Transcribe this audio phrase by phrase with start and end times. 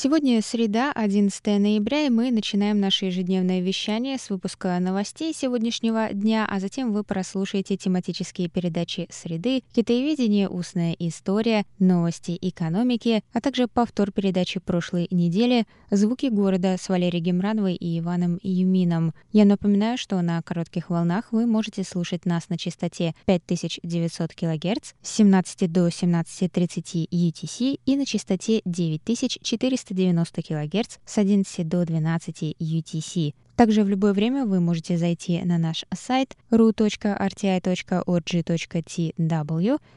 [0.00, 6.46] Сегодня среда, 11 ноября, и мы начинаем наше ежедневное вещание с выпуска новостей сегодняшнего дня,
[6.48, 10.48] а затем вы прослушаете тематические передачи «Среды», «Китаеведение.
[10.48, 17.74] Устная история», «Новости экономики», а также повтор передачи прошлой недели «Звуки города» с Валерией Гемрановой
[17.74, 19.14] и Иваном Юмином.
[19.32, 25.16] Я напоминаю, что на коротких волнах вы можете слушать нас на частоте 5900 кГц с
[25.16, 33.34] 17 до 17.30 UTC и на частоте 9400 490 кГц с 11 до 12 UTC.
[33.56, 37.10] Также в любое время вы можете зайти на наш сайт ru.rti.org.tw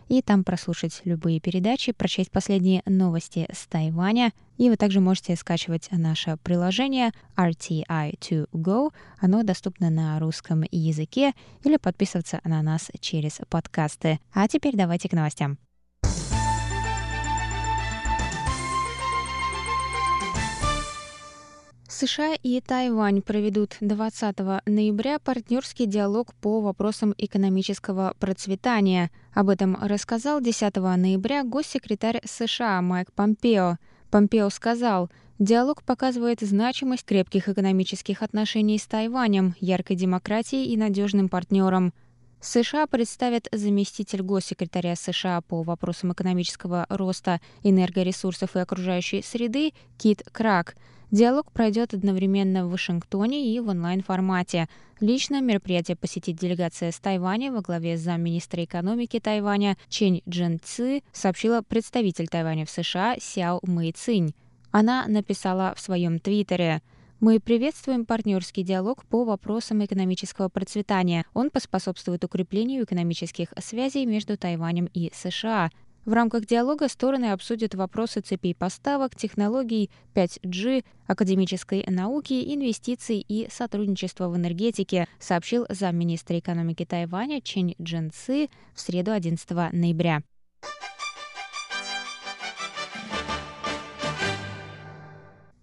[0.07, 4.33] и там прослушать любые передачи, прочесть последние новости с Тайваня.
[4.57, 8.91] И вы также можете скачивать наше приложение RTI2Go.
[9.19, 14.19] Оно доступно на русском языке или подписываться на нас через подкасты.
[14.33, 15.59] А теперь давайте к новостям.
[22.01, 29.11] США и Тайвань проведут 20 ноября партнерский диалог по вопросам экономического процветания.
[29.35, 33.77] Об этом рассказал 10 ноября госсекретарь США Майк Помпео.
[34.09, 41.93] Помпео сказал, Диалог показывает значимость крепких экономических отношений с Тайванем, яркой демократией и надежным партнером.
[42.41, 50.75] США представят заместитель госсекретаря США по вопросам экономического роста, энергоресурсов и окружающей среды Кит Крак.
[51.11, 54.67] Диалог пройдет одновременно в Вашингтоне и в онлайн-формате.
[54.99, 61.03] Лично мероприятие посетит делегация с Тайваня во главе с замминистра экономики Тайваня Чен Джен Ци,
[61.11, 64.33] сообщила представитель Тайваня в США Сяо Мэй Цинь.
[64.71, 66.81] Она написала в своем твиттере
[67.21, 71.23] мы приветствуем партнерский диалог по вопросам экономического процветания.
[71.35, 75.69] Он поспособствует укреплению экономических связей между Тайванем и США.
[76.03, 84.27] В рамках диалога стороны обсудят вопросы цепей поставок, технологий 5G, академической науки, инвестиций и сотрудничества
[84.27, 90.23] в энергетике, сообщил замминистра экономики Тайваня Чен Джен Ци в среду 11 ноября.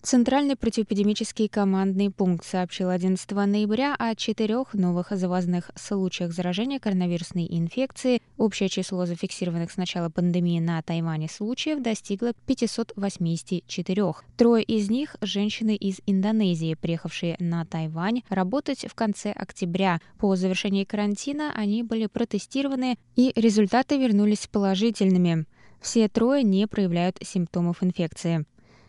[0.08, 8.22] Центральный противоэпидемический командный пункт сообщил 11 ноября о четырех новых завозных случаях заражения коронавирусной инфекции.
[8.38, 14.14] Общее число зафиксированных с начала пандемии на Тайване случаев достигло 584.
[14.38, 20.00] Трое из них– женщины из Индонезии, приехавшие на Тайвань работать в конце октября.
[20.19, 25.44] По завершении карантина они были протестированы, и результаты вернулись положительными.
[25.82, 28.46] Все трое не проявляют симптомов инфекции.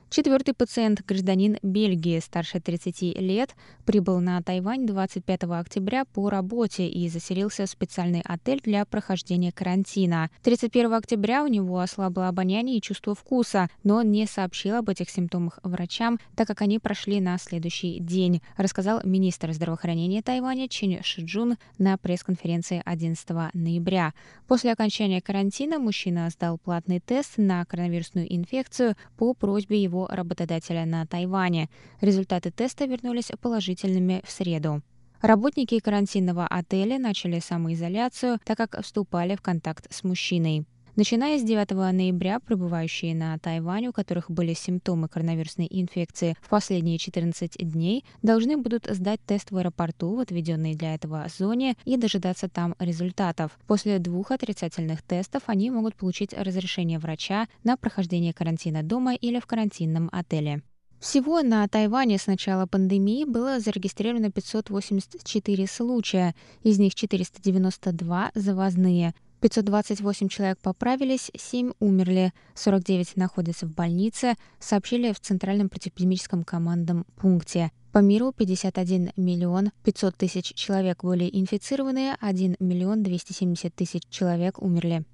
[0.10, 3.56] Четвертый пациент, гражданин Бельгии, старше 30 лет,
[3.86, 10.32] прибыл на Тайвань 25 октября по работе и заселился в специальный отель для прохождения карантина.
[10.42, 15.60] 31 октября у него ослабло обоняние и чувство вкуса, но не сообщил об этих симптомах
[15.62, 21.98] врачам, так как они прошли на следующий день, рассказал министр здравоохранения Тайваня Чин Шиджун на
[21.98, 24.16] пресс-конференции 11 ноября.
[24.48, 31.06] После окончания карантина мужчина сдал платный тест на коронавирусную инфекцию по просьбе его работодателя на
[31.06, 31.70] Тайване.
[32.02, 34.82] Результаты теста вернулись положительными в среду.
[35.22, 40.66] Работники карантинного отеля начали самоизоляцию, так как вступали в контакт с мужчиной.
[41.00, 46.98] Начиная с 9 ноября, прибывающие на Тайвань, у которых были симптомы коронавирусной инфекции в последние
[46.98, 52.50] 14 дней, должны будут сдать тест в аэропорту в отведенной для этого зоне и дожидаться
[52.50, 53.58] там результатов.
[53.66, 59.46] После двух отрицательных тестов они могут получить разрешение врача на прохождение карантина дома или в
[59.46, 60.64] карантинном отеле.
[61.00, 70.28] Всего на Тайване с начала пандемии было зарегистрировано 584 случая, из них 492 завозные– 528
[70.28, 77.72] человек поправились, 7 умерли, 49 находятся в больнице, сообщили в Центральном противоэпидемическом командном пункте.
[77.92, 85.06] По миру 51 миллион 500 тысяч человек были инфицированы, 1 миллион 270 тысяч человек умерли.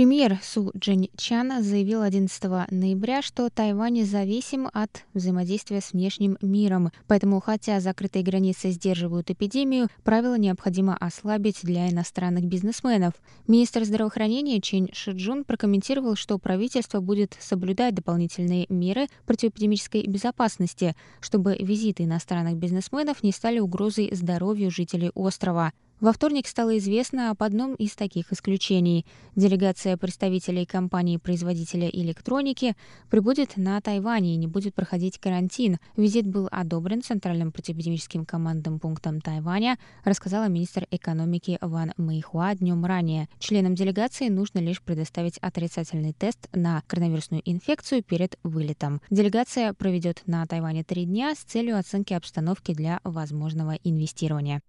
[0.00, 6.90] Премьер Су Чан заявил 11 ноября, что Тайвань зависим от взаимодействия с внешним миром.
[7.06, 13.12] Поэтому, хотя закрытые границы сдерживают эпидемию, правила необходимо ослабить для иностранных бизнесменов.
[13.46, 22.04] Министр здравоохранения Чен Шиджун прокомментировал, что правительство будет соблюдать дополнительные меры противоэпидемической безопасности, чтобы визиты
[22.04, 25.74] иностранных бизнесменов не стали угрозой здоровью жителей острова.
[26.00, 29.04] Во вторник стало известно об одном из таких исключений.
[29.36, 32.74] Делегация представителей компании-производителя электроники
[33.10, 35.76] прибудет на Тайване и не будет проходить карантин.
[35.98, 43.28] Визит был одобрен Центральным противоэпидемическим командным пунктом Тайваня, рассказала министр экономики Ван Мэйхуа днем ранее.
[43.38, 49.02] Членам делегации нужно лишь предоставить отрицательный тест на коронавирусную инфекцию перед вылетом.
[49.10, 54.62] Делегация проведет на Тайване три дня с целью оценки обстановки для возможного инвестирования.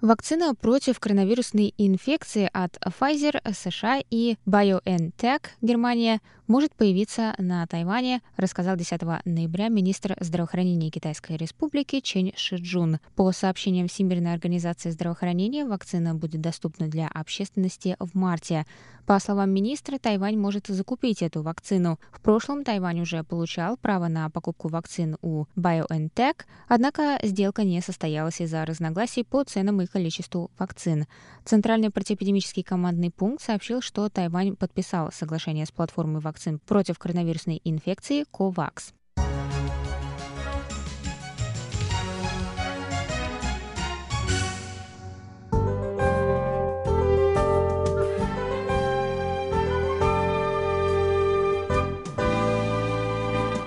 [0.00, 6.20] Вакцина против коронавирусной инфекции от Pfizer, США и BioNTech Германия
[6.50, 12.98] может появиться на Тайване, рассказал 10 ноября министр здравоохранения Китайской Республики Чен Шиджун.
[13.14, 18.66] По сообщениям Всемирной организации здравоохранения, вакцина будет доступна для общественности в марте.
[19.06, 21.98] По словам министра, Тайвань может закупить эту вакцину.
[22.12, 28.40] В прошлом Тайвань уже получал право на покупку вакцин у BioNTech, однако сделка не состоялась
[28.40, 31.06] из-за разногласий по ценам и количеству вакцин.
[31.44, 37.60] Центральный противоэпидемический командный пункт сообщил, что Тайвань подписал соглашение с платформой вакцин вакцин против коронавирусной
[37.64, 38.92] инфекции COVAX.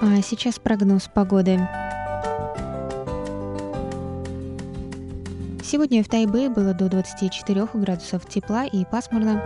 [0.02, 1.60] А сейчас прогноз погоды.
[5.64, 9.42] Сегодня в Тайбе было до 24 градусов тепла и пасмурно.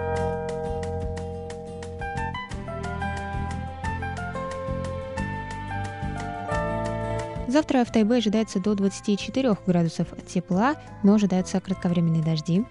[7.48, 12.66] Завтра в Тайбе ожидается до 24 градусов тепла, но ожидаются кратковременные дожди.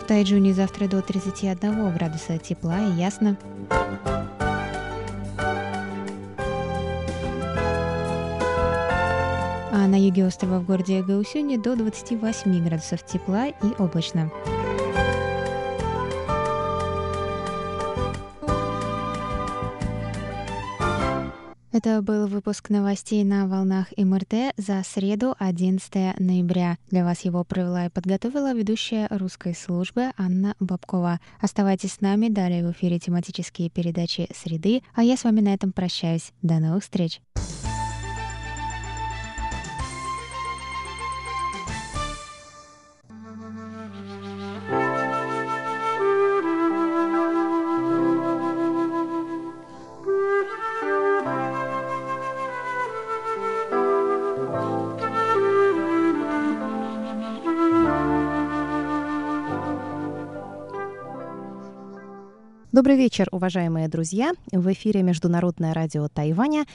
[0.00, 3.36] В Тайджуне завтра до 31 градуса тепла и ясно.
[9.72, 14.30] А на юге острова в городе Гаусюне до 28 градусов тепла и облачно.
[21.76, 26.78] Это был выпуск новостей на волнах МРТ за среду, 11 ноября.
[26.88, 31.20] Для вас его провела и подготовила ведущая русской службы Анна Бабкова.
[31.38, 35.72] Оставайтесь с нами, далее в эфире тематические передачи «Среды», а я с вами на этом
[35.72, 36.32] прощаюсь.
[36.40, 37.20] До новых встреч!
[62.86, 64.30] Добрый вечер, уважаемые друзья.
[64.52, 66.66] В эфире Международное радио Тайваня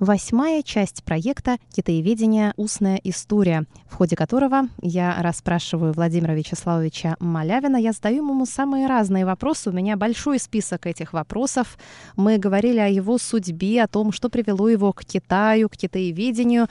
[0.00, 2.54] восьмая часть проекта «Китаеведение.
[2.56, 7.76] Устная история», в ходе которого я расспрашиваю Владимира Вячеславовича Малявина.
[7.76, 9.70] Я задаю ему самые разные вопросы.
[9.70, 11.78] У меня большой список этих вопросов.
[12.16, 16.66] Мы говорили о его судьбе, о том, что привело его к Китаю, к китаеведению.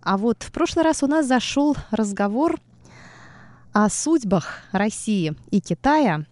[0.00, 2.60] А вот в прошлый раз у нас зашел разговор
[3.72, 6.24] о судьбах России и Китая,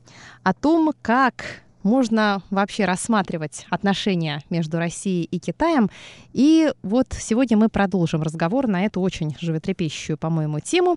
[0.44, 5.90] о том, как можно вообще рассматривать отношения между Россией и Китаем.
[6.32, 10.96] И вот сегодня мы продолжим разговор на эту очень животрепещущую, по-моему, тему.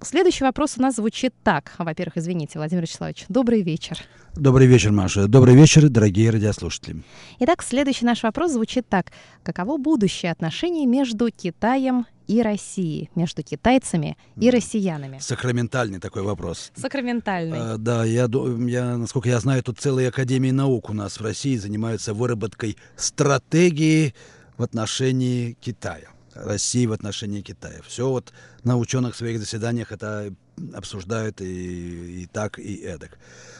[0.00, 1.72] Следующий вопрос у нас звучит так.
[1.78, 3.98] Во-первых, извините, Владимир Вячеславович, добрый вечер.
[4.34, 5.28] Добрый вечер, Маша.
[5.28, 7.02] Добрый вечер, дорогие радиослушатели.
[7.38, 9.06] Итак, следующий наш вопрос звучит так.
[9.42, 15.18] Каково будущее отношений между Китаем и Россией, между китайцами и россиянами?
[15.18, 16.72] Сакраментальный такой вопрос.
[16.76, 17.58] Сакраментальный.
[17.58, 18.28] А, да, я,
[18.66, 24.14] я, насколько я знаю, тут целые академии наук у нас в России занимаются выработкой стратегии
[24.56, 26.08] в отношении Китая.
[26.34, 27.80] России в отношении Китая.
[27.86, 30.34] Все вот на ученых своих заседаниях это
[30.74, 33.18] обсуждают и, и так, и эдак.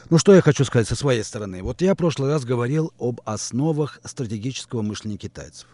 [0.09, 1.63] Ну, что я хочу сказать со своей стороны.
[1.63, 5.67] Вот я в прошлый раз говорил об основах стратегического мышления китайцев.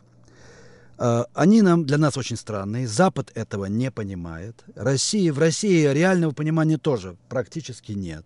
[0.97, 2.87] А, они нам, для нас очень странные.
[2.87, 4.63] Запад этого не понимает.
[4.75, 8.25] Россия, в России реального понимания тоже практически нет.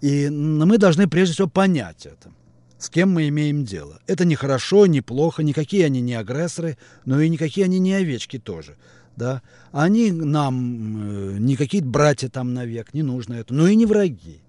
[0.00, 2.30] И мы должны прежде всего понять это.
[2.78, 3.98] с кем мы имеем дело.
[4.06, 8.38] Это не хорошо, не плохо, никакие они не агрессоры, но и никакие они не овечки
[8.38, 8.76] тоже.
[9.16, 9.42] Да?
[9.72, 14.42] Они нам э, не какие-то братья там навек, не нужно это, но и не враги.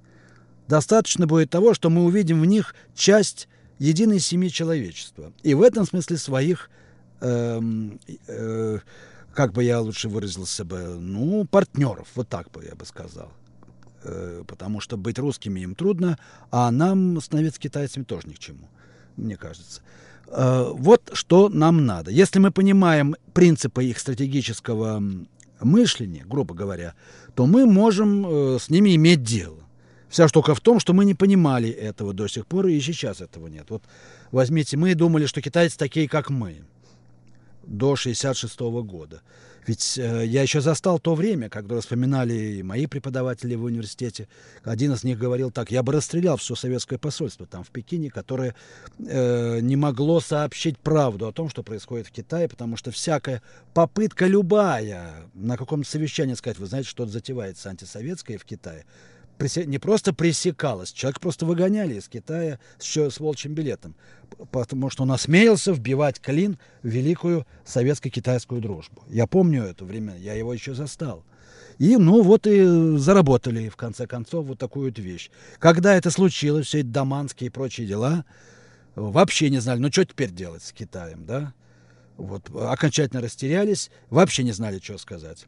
[0.68, 3.48] Достаточно будет того, что мы увидим в них часть
[3.80, 5.32] единой семьи человечества.
[5.44, 6.70] И в этом смысле своих,
[7.22, 7.62] э,
[8.28, 8.80] э,
[9.34, 13.32] как бы я лучше выразился бы, ну, партнеров, вот так бы я бы сказал.
[14.04, 16.18] Э, потому что быть русскими им трудно,
[16.52, 18.70] а нам становиться китайцами тоже ни к чему,
[19.16, 19.82] мне кажется.
[20.28, 22.12] Э, вот что нам надо.
[22.12, 25.04] Если мы понимаем принципы их стратегического
[25.62, 26.94] мышления, грубо говоря,
[27.36, 29.68] то мы можем с ними иметь дело.
[30.10, 33.48] Вся штука в том, что мы не понимали этого до сих пор, и сейчас этого
[33.48, 33.66] нет.
[33.70, 33.84] Вот
[34.32, 36.64] возьмите, мы думали, что китайцы такие, как мы,
[37.68, 39.22] до 66 года.
[39.68, 44.30] Ведь э, я еще застал то время, когда вспоминали мои преподаватели в университете.
[44.64, 48.56] Один из них говорил так, я бы расстрелял все советское посольство там в Пекине, которое
[48.98, 53.42] э, не могло сообщить правду о том, что происходит в Китае, потому что всякая
[53.74, 58.86] попытка любая на каком-то совещании сказать, вы знаете, что-то затевается антисоветское в Китае,
[59.40, 63.96] не просто пресекалось, человек просто выгоняли из Китая с, с волчьим билетом,
[64.52, 69.04] потому что он осмелился вбивать клин в великую советско-китайскую дружбу.
[69.08, 71.24] Я помню это время, я его еще застал.
[71.78, 75.30] И, ну, вот и заработали, в конце концов, вот такую вот вещь.
[75.60, 78.26] Когда это случилось, все эти даманские и прочие дела,
[78.96, 81.54] вообще не знали, ну, что теперь делать с Китаем, да?
[82.18, 85.46] Вот, окончательно растерялись, вообще не знали, что сказать.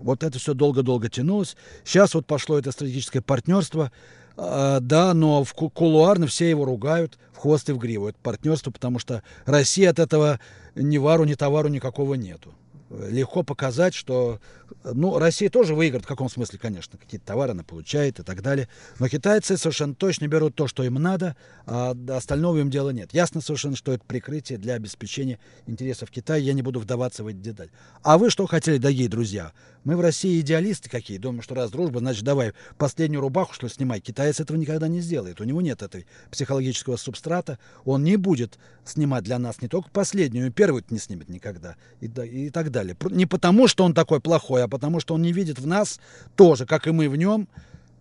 [0.00, 1.56] Вот это все долго-долго тянулось.
[1.84, 3.92] Сейчас вот пошло это стратегическое партнерство.
[4.36, 8.08] А, да, но в кулуарно все его ругают в хвост и в гриву.
[8.08, 10.38] Это партнерство, потому что России от этого
[10.74, 12.54] ни вару, ни товару никакого нету
[12.90, 14.40] легко показать, что
[14.84, 18.68] ну, Россия тоже выиграет, в каком смысле, конечно, какие-то товары она получает и так далее.
[18.98, 23.12] Но китайцы совершенно точно берут то, что им надо, а остального им дела нет.
[23.12, 26.42] Ясно совершенно, что это прикрытие для обеспечения интересов Китая.
[26.42, 27.70] Я не буду вдаваться в эти детали.
[28.02, 29.52] А вы что хотели, дорогие друзья?
[29.84, 31.18] Мы в России идеалисты какие.
[31.18, 34.00] Думаем, что раз дружба, значит, давай последнюю рубаху, что снимай.
[34.00, 35.40] Китаец этого никогда не сделает.
[35.40, 37.58] У него нет этой психологического субстрата.
[37.84, 41.76] Он не будет снимать для нас не только последнюю, первую не снимет никогда.
[42.00, 42.77] И, и так далее.
[43.10, 46.00] Не потому, что он такой плохой, а потому, что он не видит в нас
[46.36, 47.48] тоже, как и мы в нем.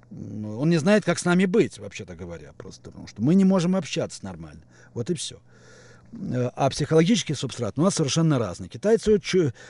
[0.10, 3.76] Он не знает, как с нами быть, вообще-то говоря, просто потому что мы не можем
[3.76, 4.62] общаться нормально.
[4.94, 5.40] Вот и все.
[6.14, 8.70] Э, а психологический субстрат у нас совершенно разный.
[8.70, 9.20] Китайцы,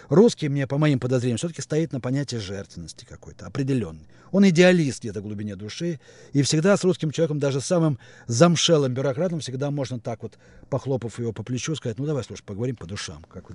[0.09, 4.07] русский, мне по моим подозрениям, все-таки стоит на понятии жертвенности какой-то, определенный.
[4.31, 5.99] Он идеалист где-то в глубине души,
[6.33, 10.37] и всегда с русским человеком, даже самым замшелым бюрократом, всегда можно так вот,
[10.69, 13.45] похлопав его по плечу, сказать, ну давай, слушай, поговорим по душам, как,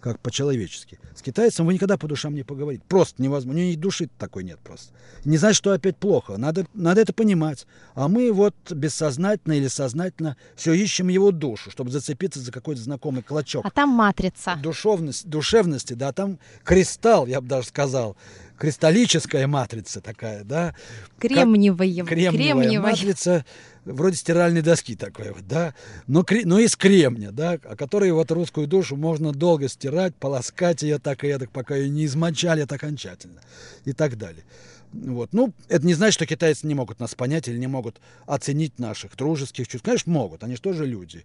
[0.00, 0.98] как по-человечески.
[1.14, 2.82] С китайцем вы никогда по душам не поговорите.
[2.88, 3.60] Просто невозможно.
[3.60, 4.92] У него души такой нет просто.
[5.24, 6.36] Не знать, что опять плохо.
[6.36, 7.66] Надо, надо это понимать.
[7.94, 12.80] А мы вот бессознательно или сознательно все ищем его душу, чтобы зацепить зацепиться за какой-то
[12.80, 13.64] знакомый клочок.
[13.64, 14.56] А там матрица.
[14.62, 18.16] Душевность, душевности, да, там кристалл, я бы даже сказал,
[18.58, 20.74] кристаллическая матрица такая, да.
[21.18, 22.04] Кремниевая.
[22.04, 23.44] Как, кремниевая, кремниевая матрица,
[23.84, 25.74] вроде стиральной доски такой вот, да,
[26.06, 30.98] но, но из кремня, да, о которой вот русскую душу можно долго стирать, полоскать ее
[30.98, 33.40] так и так, пока ее не измочали это окончательно
[33.84, 34.44] и так далее.
[34.92, 35.32] Вот.
[35.32, 39.16] Ну, это не значит, что китайцы не могут нас понять или не могут оценить наших
[39.16, 39.84] дружеских чувств.
[39.84, 41.24] Конечно, могут, они же тоже люди.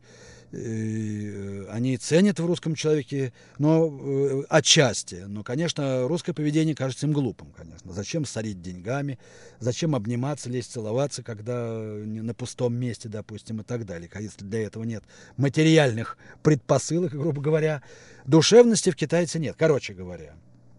[0.54, 5.24] Э, они ценят в русском человеке, но э, отчасти.
[5.28, 7.94] Но, конечно, русское поведение кажется им глупым, конечно.
[7.94, 9.18] Зачем сорить деньгами,
[9.60, 14.84] зачем обниматься, лезть, целоваться, когда на пустом месте, допустим, и так далее, если для этого
[14.84, 15.04] нет
[15.38, 17.82] материальных предпосылок, грубо говоря.
[18.26, 20.36] Душевности в китайце нет, короче говоря.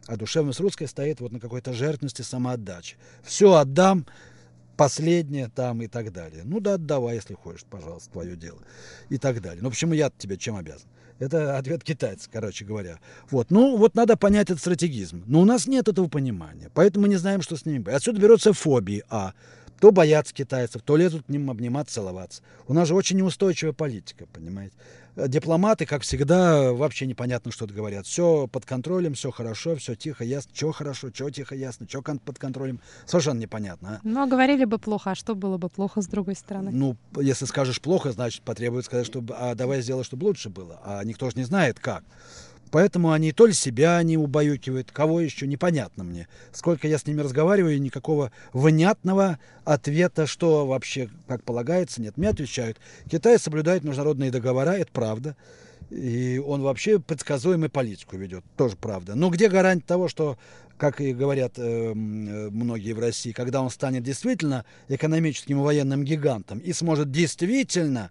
[0.06, 2.96] А душевность русская стоит вот на какой-то жертвенности, самоотдаче.
[3.22, 4.04] Все отдам,
[4.76, 6.42] последнее там и так далее.
[6.44, 8.58] Ну да, отдавай, если хочешь, пожалуйста, твое дело.
[9.08, 9.62] И так далее.
[9.62, 10.88] Ну почему я тебе чем обязан?
[11.18, 12.98] Это ответ китайца, короче говоря.
[13.30, 13.50] Вот.
[13.50, 15.22] Ну, вот надо понять этот стратегизм.
[15.26, 16.68] Но у нас нет этого понимания.
[16.74, 17.94] Поэтому мы не знаем, что с ними быть.
[17.94, 19.32] Отсюда берутся фобии, а.
[19.78, 22.42] То боятся китайцев, то лезут к ним обниматься, целоваться.
[22.68, 24.74] У нас же очень неустойчивая политика, понимаете.
[25.14, 28.06] Дипломаты, как всегда, вообще непонятно, что говорят.
[28.06, 30.50] Все под контролем, все хорошо, все тихо, ясно.
[30.54, 32.80] Что хорошо, что тихо, ясно, что под контролем.
[33.04, 33.96] Совершенно непонятно.
[33.96, 34.00] А?
[34.04, 36.70] Ну, а говорили бы плохо, а что было бы плохо с другой стороны?
[36.72, 40.80] Ну, если скажешь плохо, значит, потребует сказать, что а давай сделай, чтобы лучше было.
[40.84, 42.04] А никто же не знает, как.
[42.72, 46.26] Поэтому они то ли себя не убаюкивают, кого еще, непонятно мне.
[46.52, 52.16] Сколько я с ними разговариваю, никакого внятного ответа, что вообще, как полагается, нет.
[52.16, 52.78] Мне отвечают,
[53.10, 55.36] Китай соблюдает международные договора, это правда.
[55.90, 59.14] И он вообще предсказуемую политику ведет, тоже правда.
[59.14, 60.38] Но где гарантия того, что,
[60.78, 66.58] как и говорят э, многие в России, когда он станет действительно экономическим и военным гигантом
[66.58, 68.10] и сможет действительно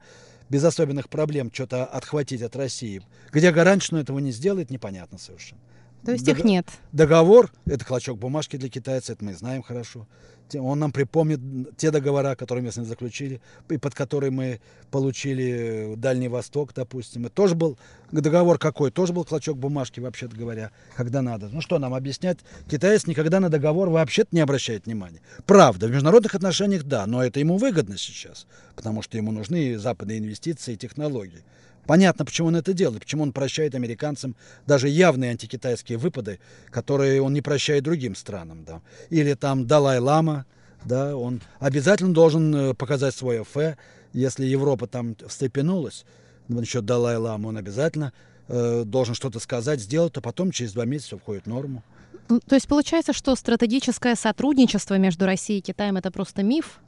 [0.52, 5.62] без особенных проблем что-то отхватить от России, где гарантия, что этого не сделает, непонятно совершенно.
[6.04, 6.40] То есть Дог...
[6.40, 6.68] их нет.
[6.92, 10.08] Договор– это клочок бумажки для китайцев, это мы знаем хорошо.
[10.54, 11.40] Он нам припомнит
[11.78, 17.26] те договора, которые ним заключили, и под которые мы получили Дальний Восток, допустим.
[17.26, 17.78] Это тоже был
[18.12, 18.92] договор какой?
[18.92, 21.48] Тоже был клочок бумажки, вообще-то говоря, когда надо.
[21.50, 22.40] Ну что нам объяснять?
[22.70, 25.22] Китаец никогда на договор вообще-то не обращает внимания.
[25.46, 30.20] Правда, в международных отношениях да, но это ему выгодно сейчас, потому что ему нужны западные
[30.20, 31.44] инвестиции и технологии.
[31.88, 34.36] Понятно, почему он это делает, почему он прощает американцам
[34.68, 38.64] даже явные антикитайские выпады, которые он не прощает другим странам.
[38.64, 38.82] Да.
[39.10, 40.46] Или там Далай-Лама,
[40.86, 43.78] да, он обязательно должен э, показать свой ФЭ,
[44.14, 46.06] если Европа там встрепенулась,
[46.48, 48.14] насчет Далай-Лама, он обязательно
[48.48, 51.84] э, должен что-то сказать, сделать, а потом через два месяца входит в норму.
[52.30, 56.80] Ну, то есть получается, что стратегическое сотрудничество между Россией и Китаем это просто миф?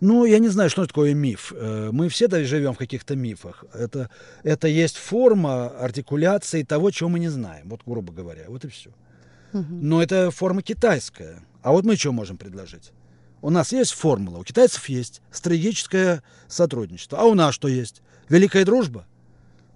[0.00, 1.52] Ну, я не знаю, что такое миф.
[1.54, 3.64] Э, мы все живем в каких-то мифах.
[3.74, 4.08] Это,
[4.42, 8.44] это есть форма артикуляции того, чего мы не знаем, вот грубо говоря.
[8.48, 8.90] Вот и все.
[9.52, 11.42] Но это форма китайская.
[11.62, 12.92] А вот мы что можем предложить?
[13.42, 17.18] У нас есть формула, у китайцев есть стратегическое сотрудничество.
[17.18, 18.02] А у нас что есть?
[18.28, 19.06] Великая дружба?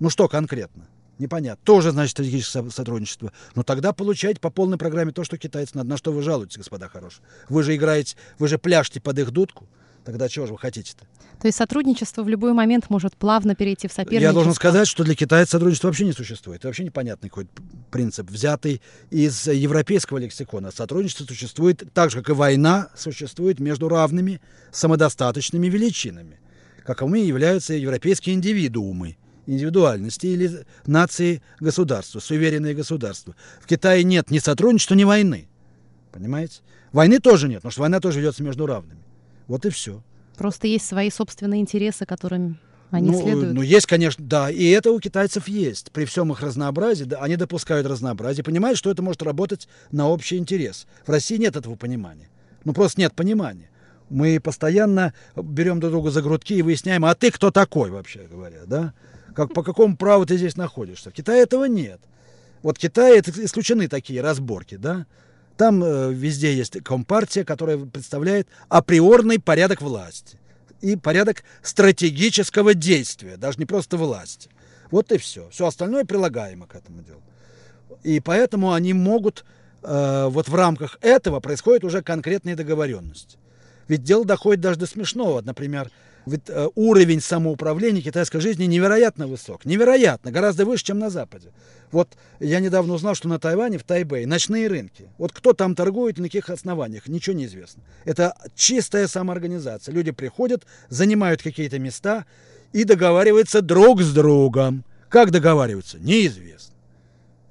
[0.00, 0.86] Ну что конкретно?
[1.18, 1.64] Непонятно.
[1.64, 3.32] Тоже, значит, стратегическое сотрудничество.
[3.54, 5.88] Но тогда получаете по полной программе то, что китайцы надо.
[5.88, 7.24] На что вы жалуетесь, господа хорошие?
[7.48, 9.66] Вы же играете, вы же пляшете под их дудку.
[10.04, 11.06] Тогда чего же вы хотите-то?
[11.40, 14.28] То есть сотрудничество в любой момент может плавно перейти в соперничество?
[14.28, 16.60] Я должен сказать, что для Китая сотрудничество вообще не существует.
[16.60, 17.50] Это вообще непонятный какой-то
[17.90, 20.70] принцип, взятый из европейского лексикона.
[20.70, 24.40] Сотрудничество существует так же, как и война существует между равными
[24.72, 26.38] самодостаточными величинами,
[26.84, 33.34] каковыми являются европейские индивидуумы индивидуальности или нации государства, суверенные государства.
[33.60, 35.48] В Китае нет ни сотрудничества, ни войны.
[36.12, 36.60] Понимаете?
[36.92, 39.00] Войны тоже нет, потому что война тоже ведется между равными.
[39.46, 40.02] Вот и все.
[40.36, 42.58] Просто есть свои собственные интересы, которыми
[42.90, 43.54] они ну, следуют.
[43.54, 44.50] Ну, есть, конечно, да.
[44.50, 45.90] И это у китайцев есть.
[45.92, 50.36] При всем их разнообразии, да, они допускают разнообразие, понимают, что это может работать на общий
[50.36, 50.86] интерес.
[51.04, 52.28] В России нет этого понимания.
[52.64, 53.70] Ну, просто нет понимания.
[54.10, 58.60] Мы постоянно берем друг друга за грудки и выясняем, а ты кто такой, вообще говоря,
[58.66, 58.92] да?
[59.34, 61.10] Как, по какому праву ты здесь находишься?
[61.10, 62.00] В Китае этого нет.
[62.62, 65.06] Вот в Китае исключены такие разборки, да?
[65.56, 70.38] Там э, везде есть компартия, которая представляет априорный порядок власти
[70.80, 74.50] и порядок стратегического действия, даже не просто власти.
[74.90, 75.48] Вот и все.
[75.50, 77.22] Все остальное прилагаемо к этому делу.
[78.02, 79.44] И поэтому они могут,
[79.82, 83.38] э, вот в рамках этого происходит уже конкретные договоренности.
[83.86, 85.40] Ведь дело доходит даже до смешного.
[85.40, 85.90] Например,
[86.26, 89.64] ведь э, уровень самоуправления китайской жизни невероятно высок.
[89.64, 91.50] Невероятно, гораздо выше, чем на Западе.
[91.92, 92.08] Вот
[92.40, 95.08] я недавно узнал, что на Тайване, в Тайбэе, ночные рынки.
[95.18, 97.82] Вот кто там торгует, на каких основаниях, ничего не известно.
[98.04, 99.92] Это чистая самоорганизация.
[99.92, 102.24] Люди приходят, занимают какие-то места
[102.72, 104.84] и договариваются друг с другом.
[105.08, 105.98] Как договариваются?
[105.98, 106.74] Неизвестно.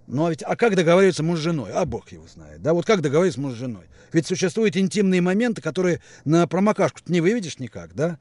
[0.07, 1.71] Ну а ведь, а как договариваться муж с женой?
[1.73, 2.61] А бог его знает.
[2.61, 3.85] Да, вот как договариваться муж с женой?
[4.11, 8.19] Ведь существуют интимные моменты, которые на промокашку не выведешь никак, да?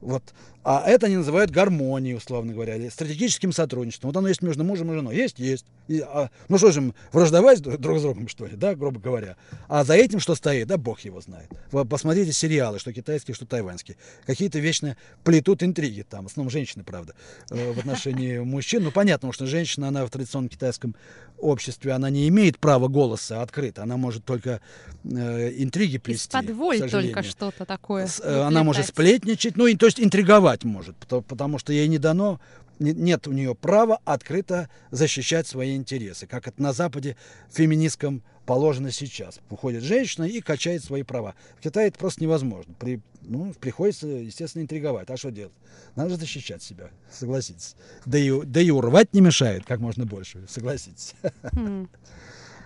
[0.00, 0.22] Вот.
[0.64, 4.10] А это они называют гармонией, условно говоря, или стратегическим сотрудничеством.
[4.10, 5.16] Вот оно есть между мужем и женой.
[5.16, 5.64] Есть, есть.
[5.86, 9.36] И, а, ну что же, враждовать друг с другом, что ли, да, грубо говоря.
[9.68, 11.48] А за этим что стоит, да, бог его знает.
[11.72, 13.96] Вы посмотрите сериалы, что китайские, что тайваньские.
[14.26, 17.14] Какие-то вечно плетут интриги там, в основном женщины, правда,
[17.50, 18.82] э, в отношении мужчин.
[18.82, 20.94] Ну, понятно, что женщина, она в традиционном китайском
[21.38, 23.84] обществе, она не имеет права голоса открыто.
[23.84, 24.60] Она может только
[25.04, 26.36] э, интриги плести.
[26.36, 28.06] Из-под только что-то такое.
[28.06, 31.88] С, э, она может сплетничать, ну, и, то есть интриговать врать может, потому что ей
[31.88, 32.40] не дано,
[32.78, 37.16] нет у нее права открыто защищать свои интересы, как это на Западе
[37.50, 39.40] феминисткам положено сейчас.
[39.50, 41.34] Выходит женщина и качает свои права.
[41.58, 42.74] В Китае это просто невозможно.
[42.78, 45.10] При, ну, приходится, естественно, интриговать.
[45.10, 45.52] А что делать?
[45.96, 47.76] Надо защищать себя, согласитесь.
[48.06, 51.14] Да и, да и урвать не мешает как можно больше, согласитесь.
[51.42, 51.88] Mm.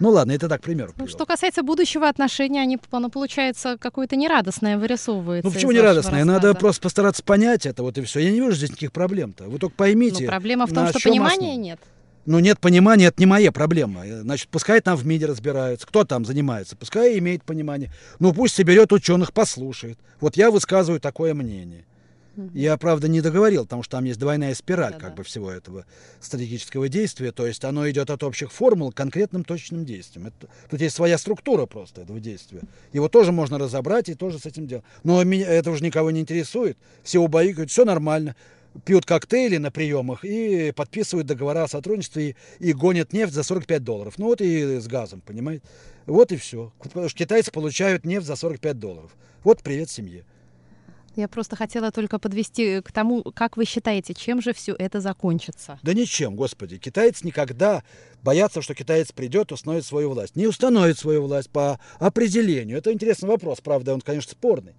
[0.00, 0.92] Ну ладно, это так, пример.
[0.96, 5.46] Ну, что касается будущего отношения, они, оно получается какое-то нерадостное вырисовывается.
[5.46, 6.24] Ну почему нерадостное?
[6.24, 8.20] Надо просто постараться понять это, вот и все.
[8.20, 9.44] Я не вижу здесь никаких проблем-то.
[9.44, 10.24] Вы только поймите.
[10.24, 11.64] Ну, проблема в том, что понимания основ...
[11.64, 11.81] нет.
[12.24, 14.02] Ну, нет понимания, это не моя проблема.
[14.07, 17.90] Значит, пускай там в МИДе разбираются, кто там занимается, пускай имеет понимание.
[18.20, 19.98] Ну, пусть соберет ученых, послушает.
[20.20, 21.85] Вот я высказываю такое мнение.
[22.55, 25.16] Я, правда, не договорил, потому что там есть двойная спираль да, как да.
[25.16, 25.85] бы всего этого
[26.21, 27.33] стратегического действия.
[27.33, 30.29] То есть оно идет от общих формул к конкретным точным действиям.
[30.29, 32.61] Это, тут есть своя структура просто этого действия.
[32.92, 34.85] Его тоже можно разобрать и тоже с этим делать.
[35.03, 36.79] Но меня, это уже никого не интересует.
[37.03, 38.35] Все убаюкают, все нормально.
[38.85, 43.85] пьют коктейли на приемах и подписывают договора о сотрудничестве и, и гонят нефть за 45
[43.85, 44.14] долларов.
[44.16, 45.62] Ну вот и с газом, понимаете?
[46.07, 46.73] Вот и все.
[46.83, 49.11] Потому что китайцы получают нефть за 45 долларов.
[49.45, 50.25] Вот привет семье.
[51.14, 55.79] Я просто хотела только подвести к тому, как вы считаете, чем же все это закончится?
[55.83, 56.79] Да ничем, господи.
[56.79, 57.83] Китаец никогда
[58.22, 60.37] боятся, что китаец придет установит свою власть.
[60.37, 62.79] Не установит свою власть по определению.
[62.79, 64.75] Это интересный вопрос, правда, он, конечно, спорный.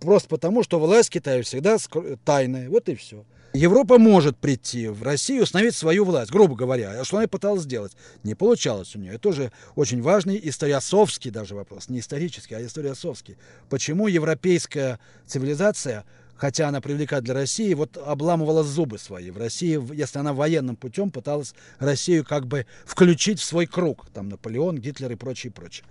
[0.00, 1.78] Просто потому, что власть Китая всегда
[2.24, 2.68] тайная.
[2.68, 3.24] Вот и все.
[3.54, 7.02] Европа может прийти в Россию, установить свою власть, грубо говоря.
[7.04, 7.92] Что она пыталась сделать?
[8.22, 9.12] Не получалось у нее.
[9.12, 11.88] Это тоже очень важный историосовский даже вопрос.
[11.88, 13.38] Не исторический, а историосовский.
[13.70, 16.04] Почему европейская цивилизация,
[16.36, 19.30] хотя она привлекает для России, вот обламывала зубы свои.
[19.30, 24.08] В России, если она военным путем пыталась Россию как бы включить в свой круг.
[24.12, 25.86] Там Наполеон, Гитлер и прочее, прочее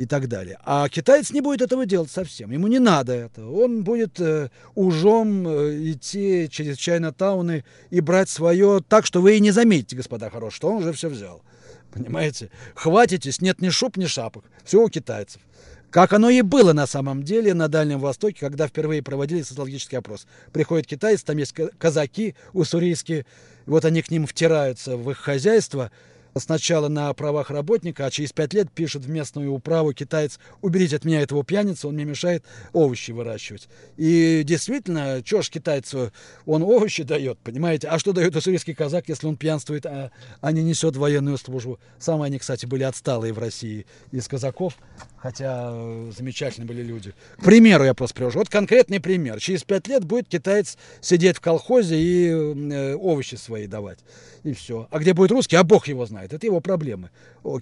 [0.00, 0.58] и так далее.
[0.64, 2.50] А китаец не будет этого делать совсем.
[2.52, 3.46] Ему не надо это.
[3.46, 9.40] Он будет э, ужом э, идти через Чайна-тауны и брать свое так, что вы и
[9.40, 11.42] не заметите, господа хорошие, что он уже все взял.
[11.92, 12.50] Понимаете?
[12.74, 14.44] Хватитесь, нет ни шуб, ни шапок.
[14.64, 15.42] Все у китайцев.
[15.90, 20.26] Как оно и было на самом деле на Дальнем Востоке, когда впервые проводили социологический опрос.
[20.50, 23.26] Приходят китайцы, там есть казаки уссурийские,
[23.66, 25.90] вот они к ним втираются в их хозяйство–
[26.36, 31.04] сначала на правах работника, а через пять лет пишет в местную управу китаец, уберите от
[31.04, 33.68] меня этого пьяницу, он мне мешает овощи выращивать.
[33.96, 36.12] И действительно, что ж китайцу,
[36.46, 37.88] он овощи дает, понимаете?
[37.88, 41.78] А что дает уссурийский казак, если он пьянствует, а, а не несет военную службу?
[41.98, 44.76] Самые они, кстати, были отсталые в России из казаков,
[45.16, 47.14] хотя э, замечательные были люди.
[47.38, 48.38] К примеру я просто привожу.
[48.38, 49.40] Вот конкретный пример.
[49.40, 53.98] Через пять лет будет китаец сидеть в колхозе и э, овощи свои давать.
[54.44, 54.88] И все.
[54.90, 56.32] А где будет русский, а бог его знает знает.
[56.32, 57.10] Это его проблемы.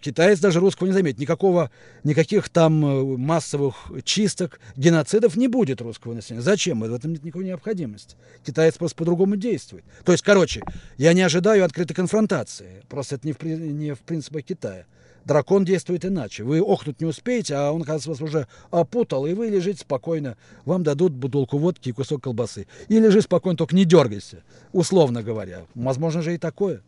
[0.01, 1.19] Китаец даже русского не заметит.
[1.19, 1.71] Никакого,
[2.05, 6.43] никаких там э, массовых чисток, геноцидов не будет русского населения.
[6.43, 6.81] Зачем?
[6.81, 8.17] В этом нет никакой необходимости.
[8.45, 9.85] Китаец просто по-другому действует.
[10.05, 10.63] То есть, короче,
[10.97, 12.83] я не ожидаю открытой конфронтации.
[12.89, 14.87] Просто это не в, не в принципах Китая.
[15.25, 16.43] Дракон действует иначе.
[16.43, 20.39] Вы охнуть не успеете, а он, кажется, вас уже опутал, и вы лежите спокойно.
[20.65, 22.67] Вам дадут бутылку водки и кусок колбасы.
[22.89, 24.43] И лежи спокойно, только не дергайся,
[24.73, 25.67] условно говоря.
[25.75, 26.83] Возможно же и такое.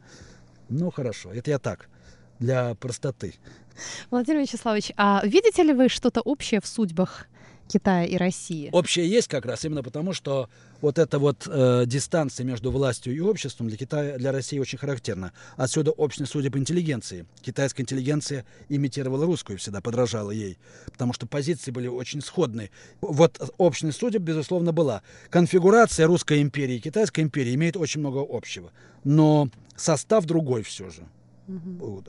[0.70, 1.88] Ну, хорошо, это я так,
[2.38, 3.34] для простоты.
[4.10, 7.26] Владимир Вячеславович, а видите ли вы что-то общее в судьбах
[7.66, 8.68] Китая и России?
[8.72, 10.48] Общее есть как раз именно потому, что
[10.80, 15.32] вот эта вот э, дистанция между властью и обществом для Китая, для России очень характерна.
[15.56, 17.26] Отсюда общность судеб интеллигенции.
[17.42, 22.70] Китайская интеллигенция имитировала русскую, всегда подражала ей, потому что позиции были очень сходны.
[23.00, 25.02] Вот общность судеб, безусловно, была.
[25.30, 28.72] Конфигурация русской империи и китайской империи имеет очень много общего,
[29.04, 29.48] но
[29.80, 31.02] состав другой все же.
[31.48, 32.04] Угу.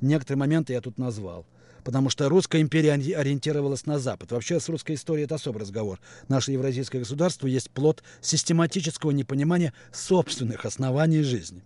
[0.00, 1.44] Некоторые моменты я тут назвал
[1.84, 4.30] потому что русская империя ориентировалась на Запад.
[4.30, 5.98] Вообще с русской историей это особый разговор.
[6.28, 11.62] Наше евразийское государство есть плод систематического непонимания собственных оснований жизни.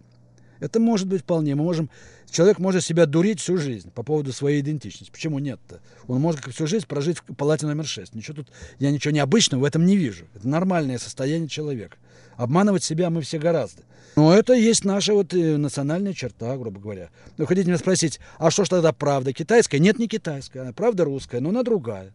[0.63, 1.57] Это может быть вполне.
[1.57, 1.91] Мы можем,
[2.31, 5.11] человек может себя дурить всю жизнь по поводу своей идентичности.
[5.11, 5.81] Почему нет-то?
[6.07, 8.15] Он может всю жизнь прожить в палате номер 6.
[8.15, 8.49] Ничего тут,
[8.79, 10.27] я ничего необычного в этом не вижу.
[10.37, 11.97] Это нормальное состояние человека.
[12.37, 13.83] Обманывать себя мы все гораздо.
[14.15, 17.11] Но это есть наша вот э, национальная черта, грубо говоря.
[17.39, 19.33] Вы хотите меня спросить, а что ж тогда правда?
[19.33, 19.81] Китайская?
[19.81, 20.73] Нет, не китайская.
[20.75, 22.13] Правда русская, но она другая.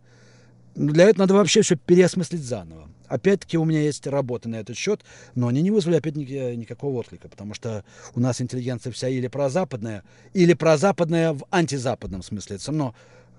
[0.78, 2.88] Для этого надо вообще все переосмыслить заново.
[3.08, 5.02] Опять-таки у меня есть работы на этот счет,
[5.34, 10.04] но они не вызвали опять никакого отклика, потому что у нас интеллигенция вся или прозападная,
[10.34, 12.58] или прозападная в антизападном смысле.
[12.58, 12.94] Это все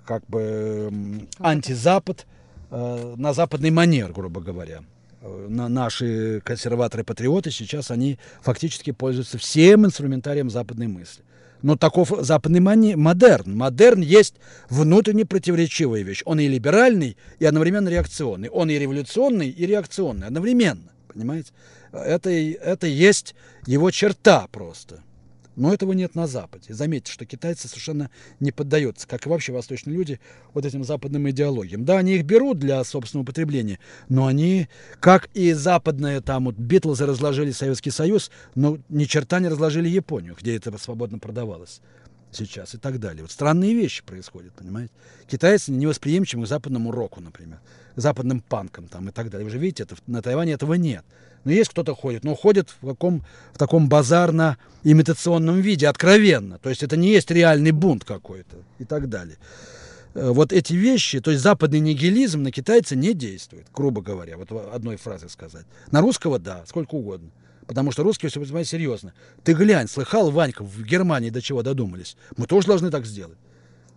[0.05, 2.27] как бы антизапад
[2.70, 4.83] э, на западный манер, грубо говоря.
[5.20, 11.22] Э, на наши консерваторы-патриоты сейчас они фактически пользуются всем инструментарием западной мысли.
[11.62, 13.57] Но таков западный модерн.
[13.57, 14.35] Модерн есть
[14.71, 16.23] внутренне противоречивая вещь.
[16.25, 18.49] Он и либеральный, и одновременно реакционный.
[18.49, 20.92] Он и революционный, и реакционный одновременно.
[21.09, 21.53] Понимаете?
[21.92, 23.35] Это, это есть
[23.66, 25.03] его черта просто.
[25.59, 26.73] Но этого нет на Западе.
[26.73, 30.21] Заметьте, что китайцы совершенно не поддаются, как и вообще восточные люди,
[30.55, 31.85] вот этим западным идеологиям.
[31.85, 34.68] Да, они их берут для собственного потребления, но они,
[35.01, 40.37] как и западные, там вот Битлзы разложили Советский Союз, но ни черта не разложили Японию,
[40.40, 41.81] где это свободно продавалось
[42.33, 43.23] сейчас и так далее.
[43.23, 44.93] Вот странные вещи происходят, понимаете?
[45.27, 47.61] Китайцы невосприимчивы к западному року, например,
[47.97, 49.45] западным панкам там и так далее.
[49.45, 51.05] Вы же видите, это, на Тайване этого нет.
[51.45, 56.59] Но есть кто-то ходит, но ходит в, каком, в таком базарно-имитационном виде, откровенно.
[56.59, 59.38] То есть это не есть реальный бунт какой-то и так далее.
[60.14, 64.51] Э, вот эти вещи, то есть западный нигилизм на китайца не действует, грубо говоря, вот
[64.51, 65.64] одной фразой сказать.
[65.91, 67.31] На русского– да, сколько угодно.
[67.68, 69.12] Потому что русские все понимают серьезно.
[69.44, 72.16] Ты глянь, слыхал, Ванька, в Германии до чего додумались.
[72.38, 73.37] Мы тоже должны так сделать.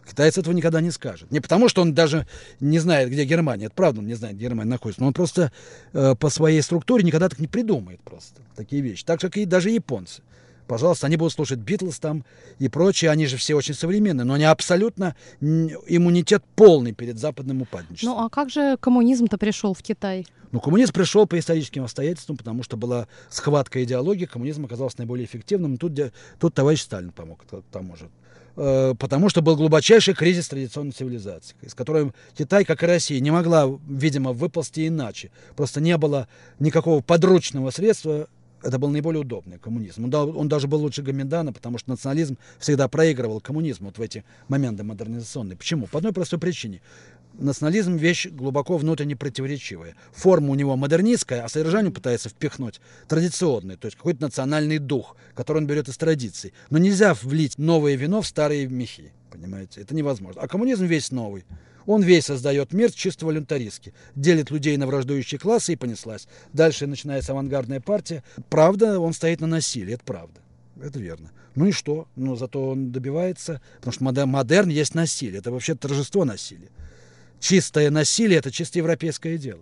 [0.05, 1.31] Китаец этого никогда не скажет.
[1.31, 2.27] Не потому, что он даже
[2.59, 3.67] не знает, где Германия.
[3.67, 5.01] Это правда, он не знает, где Германия находится.
[5.01, 5.53] Но он просто
[5.93, 9.05] э, по своей структуре никогда так не придумает просто такие вещи.
[9.05, 10.21] Так же, как и даже японцы.
[10.67, 12.23] Пожалуйста, они будут слушать Битлз там
[12.59, 13.11] и прочие.
[13.11, 14.25] Они же все очень современные.
[14.25, 18.15] Но они абсолютно иммунитет полный перед западным упадничеством.
[18.15, 20.25] Ну а как же коммунизм-то пришел в Китай?
[20.51, 25.77] Ну, коммунизм пришел по историческим обстоятельствам, потому что была схватка идеологии, коммунизм оказался наиболее эффективным.
[25.77, 25.97] Тут,
[26.39, 28.09] тут товарищ Сталин помог тому же.
[28.57, 33.31] Э, потому что был глубочайший кризис традиционной цивилизации, из которой Китай, как и Россия, не
[33.31, 35.31] могла, видимо, выползти иначе.
[35.55, 36.27] Просто не было
[36.59, 38.27] никакого подручного средства
[38.63, 40.05] это был наиболее удобный коммунизм.
[40.05, 44.23] Он, он даже был лучше Гоминдана, потому что национализм всегда проигрывал коммунизму вот в эти
[44.47, 45.57] моменты модернизационные.
[45.57, 45.87] Почему?
[45.87, 46.81] По одной простой причине.
[47.33, 49.95] Национализм– вещь глубоко внутренне противоречивая.
[50.11, 55.59] Форма у него модернистская, а содержание пытается впихнуть традиционное, то есть какой-то национальный дух, который
[55.59, 56.53] он берет из традиций.
[56.69, 59.81] Но нельзя влить новое вино в старые мехи, понимаете?
[59.81, 60.41] Это невозможно.
[60.41, 61.45] А коммунизм весь новый.
[61.91, 63.93] Он весь создает мир чисто волюнтаристски.
[64.15, 66.27] Делит людей на враждующие классы и понеслась.
[66.53, 68.23] Дальше начинается авангардная партия.
[68.49, 70.39] Правда, он стоит на насилии, это правда.
[70.81, 71.31] Это верно.
[71.55, 72.07] Ну и что?
[72.15, 75.39] Но зато он добивается, потому что модерн есть насилие.
[75.39, 76.69] Это вообще торжество насилия
[77.41, 79.61] чистое насилие– это чисто европейское дело.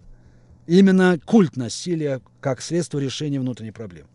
[0.68, 4.08] Именно культ насилия как средство решения внутренней проблемы.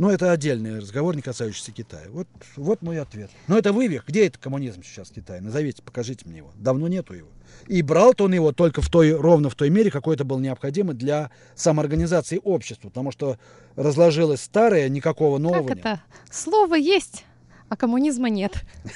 [0.00, 2.06] Но это отдельный разговор, не касающийся Китая.
[2.08, 3.30] Вот, вот мой ответ.
[3.48, 4.06] Но это вывих.
[4.08, 5.42] Где это коммунизм сейчас в Китае?
[5.42, 6.50] Назовите, покажите мне его.
[6.56, 7.28] Давно нету его.
[7.66, 10.94] И брал-то он его только в той, ровно в той мере, какой это был необходимо
[10.94, 12.88] для самоорганизации общества.
[12.88, 13.36] Потому что
[13.76, 15.88] разложилось старое, никакого нового Как это?
[15.90, 16.00] Нет.
[16.30, 17.26] Слово есть,
[17.68, 18.54] а коммунизма нет.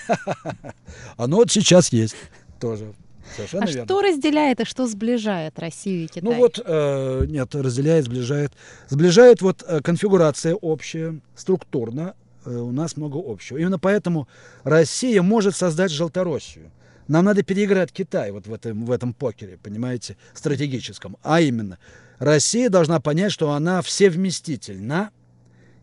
[1.18, 2.16] Оно вот сейчас есть
[2.58, 2.94] тоже.
[3.36, 3.84] Совершенно а верно.
[3.84, 6.22] что разделяет и что сближает Россию и Китай?
[6.22, 8.52] Ну вот, э, нет, разделяет, сближает.
[8.88, 12.14] Сближает вот э, конфигурация общая, структурно.
[12.44, 13.58] Э, у нас много общего.
[13.58, 14.28] Именно поэтому
[14.62, 16.70] Россия может создать Желтороссию.
[17.08, 21.16] Нам надо переиграть Китай вот в этом, в этом покере, понимаете, стратегическом.
[21.22, 21.78] А именно,
[22.18, 25.10] Россия должна понять, что она всевместительна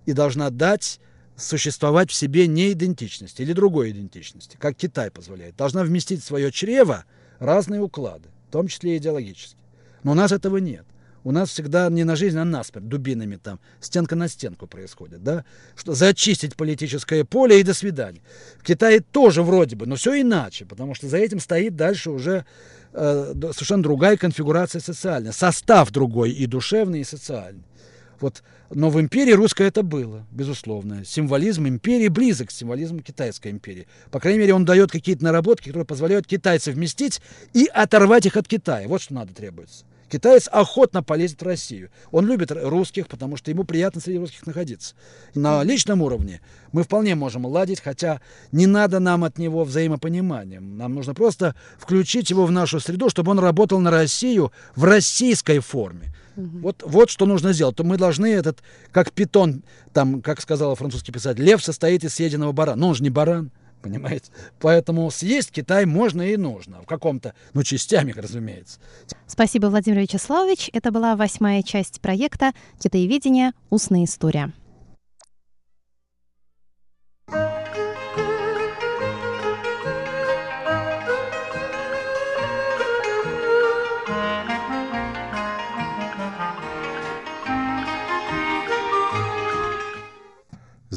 [0.05, 0.99] и должна дать
[1.35, 5.55] существовать в себе не идентичности или другой идентичности, как Китай позволяет.
[5.55, 7.05] Должна вместить свое чрево
[7.41, 9.59] разные уклады, в том числе и идеологические.
[10.03, 10.85] Но у нас этого нет.
[11.23, 15.23] У нас всегда не на жизнь, а на смерть, дубинами там, стенка на стенку происходит,
[15.23, 18.21] да, что зачистить политическое поле и до свидания.
[18.57, 22.45] В Китае тоже вроде бы, но все иначе, потому что за этим стоит дальше уже
[22.93, 27.63] э, совершенно другая конфигурация социальная, состав другой и душевный, и социальный.
[28.21, 31.03] Вот, но в империи русской это было, безусловно.
[31.03, 33.87] Символизм империи близок к символизму китайской империи.
[34.11, 37.19] По крайней мере, он дает какие-то наработки, которые позволяют китайцев вместить
[37.53, 38.87] и оторвать их от Китая.
[38.87, 39.85] Вот что надо требуется.
[40.11, 41.89] Китаец охотно полезет в Россию.
[42.11, 44.93] Он любит русских, потому что ему приятно среди русских находиться.
[45.33, 46.41] На личном уровне
[46.73, 48.19] мы вполне можем ладить, хотя
[48.51, 50.59] не надо нам от него взаимопонимания.
[50.59, 55.59] Нам нужно просто включить его в нашу среду, чтобы он работал на Россию в российской
[55.59, 56.13] форме.
[56.41, 56.59] Угу.
[56.59, 57.75] Вот, вот что нужно сделать.
[57.75, 58.59] То мы должны этот,
[58.91, 62.81] как питон, там, как сказал французский писатель, лев состоит из съеденного барана.
[62.81, 63.51] Но он же не баран,
[63.81, 64.31] понимаете?
[64.59, 66.81] Поэтому съесть Китай можно и нужно.
[66.81, 68.79] В каком-то, ну, частями, разумеется.
[69.27, 70.69] Спасибо, Владимир Вячеславович.
[70.73, 73.51] Это была восьмая часть проекта «Китаеведение.
[73.69, 74.51] Устная история».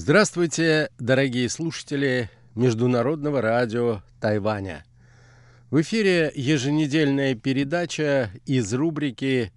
[0.06, 4.84] Здравствуйте, дорогие слушатели Международного радио Тайваня.
[5.70, 9.50] В эфире еженедельная передача из рубрики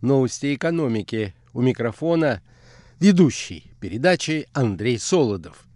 [0.00, 1.34] «Новости экономики».
[1.52, 2.42] У микрофона
[3.00, 5.66] ведущий передачи Андрей Солодов.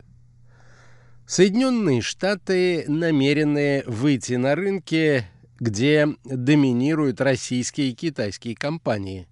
[1.26, 5.24] Соединенные Штаты намерены выйти на рынки,
[5.58, 9.26] где доминируют российские и китайские компании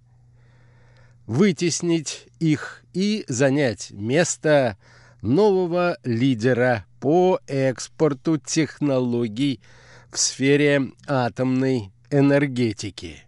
[1.25, 4.77] вытеснить их и занять место
[5.21, 9.61] нового лидера по экспорту технологий
[10.11, 13.23] в сфере атомной энергетики.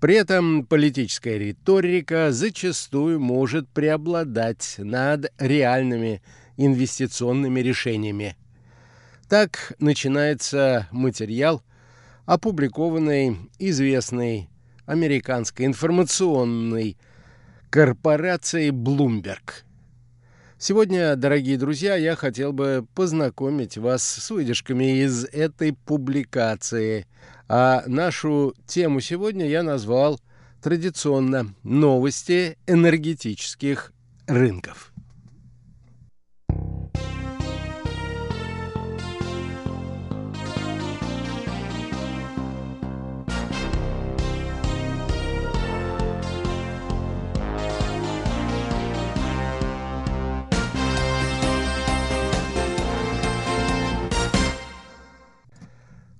[0.00, 6.22] При этом политическая риторика зачастую может преобладать над реальными
[6.56, 8.36] инвестиционными решениями.
[9.28, 11.62] Так начинается материал,
[12.26, 14.49] опубликованный известной
[14.90, 16.96] американской информационной
[17.70, 19.62] корпорации Bloomberg.
[20.58, 27.06] Сегодня, дорогие друзья, я хотел бы познакомить вас с выдержками из этой публикации.
[27.48, 30.20] А нашу тему сегодня я назвал
[30.60, 33.92] традиционно «Новости энергетических
[34.26, 34.89] рынков».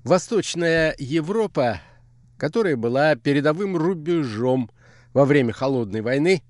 [0.04, 1.82] Восточная Европа,
[2.38, 4.70] которая была передовым рубежом
[5.12, 6.42] во время Холодной войны,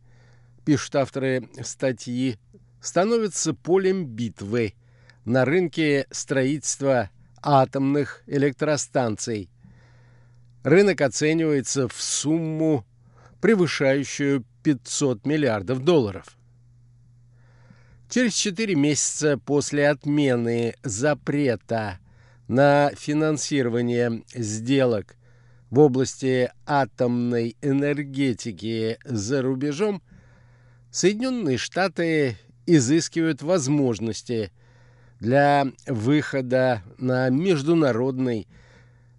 [0.64, 2.38] пишут авторы статьи,
[2.80, 4.74] становится полем битвы
[5.24, 7.10] на рынке строительства
[7.42, 9.50] атомных электростанций.
[10.62, 12.86] Рынок оценивается в сумму,
[13.40, 16.36] превышающую 500 миллиардов долларов.
[18.08, 21.99] Через четыре месяца после отмены запрета
[22.50, 25.14] на финансирование сделок
[25.70, 30.02] в области атомной энергетики за рубежом,
[30.90, 32.36] Соединенные Штаты
[32.66, 34.50] изыскивают возможности
[35.20, 38.48] для выхода на международный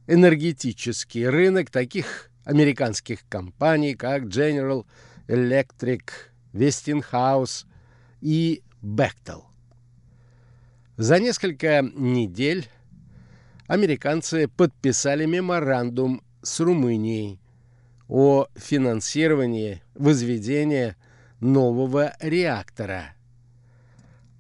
[0.07, 4.85] энергетический рынок таких американских компаний, как General
[5.29, 6.01] Electric,
[6.51, 7.65] Westinghouse
[8.19, 9.43] и Bechtel.
[10.97, 12.67] За несколько недель
[13.71, 17.39] американцы подписали меморандум с Румынией
[18.09, 20.97] о финансировании возведения
[21.39, 23.15] нового реактора,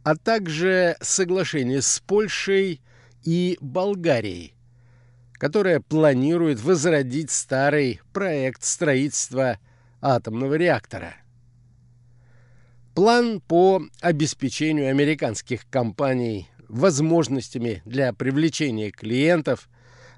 [0.03, 2.81] а также соглашение с Польшей
[3.23, 4.53] и Болгарией,
[5.35, 9.59] которая планирует возродить старый проект строительства
[10.01, 11.15] атомного реактора.
[12.93, 19.69] План по обеспечению американских компаний возможностями для привлечения клиентов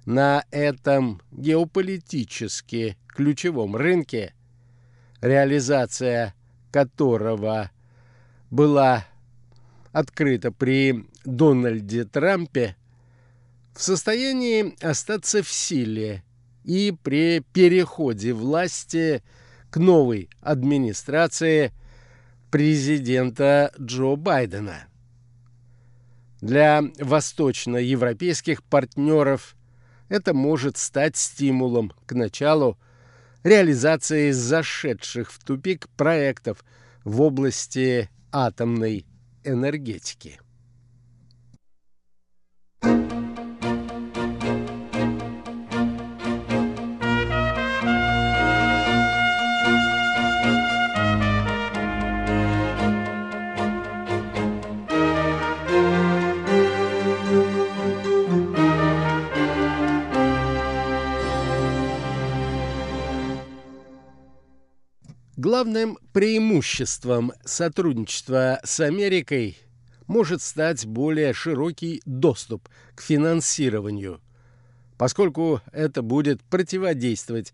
[0.06, 4.34] на этом геополитически ключевом рынке,
[5.22, 6.36] реализация
[6.72, 7.72] которого
[8.52, 9.06] была
[9.92, 12.76] открыта при Дональде Трампе,
[13.76, 16.24] в состоянии остаться в силе
[16.63, 19.24] и при переходе власти
[19.72, 21.72] к новой администрации
[22.52, 24.86] президента Джо Байдена–
[26.43, 29.56] для восточноевропейских партнеров
[30.10, 32.77] это может стать стимулом к началу
[33.43, 36.65] реализации зашедших в тупик проектов
[37.06, 39.06] в области атомной
[39.45, 40.41] энергетики.
[65.43, 69.58] Главным преимуществом сотрудничества с Америкой
[70.08, 74.21] может стать более широкий доступ к финансированию,
[74.97, 77.53] поскольку это будет противодействовать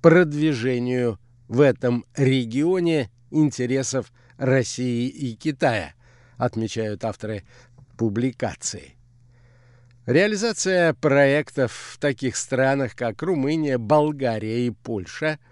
[0.00, 5.92] продвижению в этом регионе интересов России и Китая,
[6.38, 7.44] отмечают авторы
[7.98, 8.94] публикации.
[10.06, 15.38] Реализация проектов в таких странах, как Румыния, Болгария и Польша–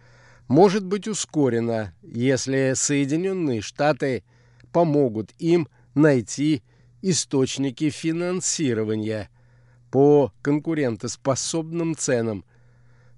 [0.48, 4.24] может быть ускорена, если Соединенные Штаты
[4.72, 6.62] помогут им найти
[7.02, 9.30] источники финансирования
[9.90, 12.44] по конкурентоспособным ценам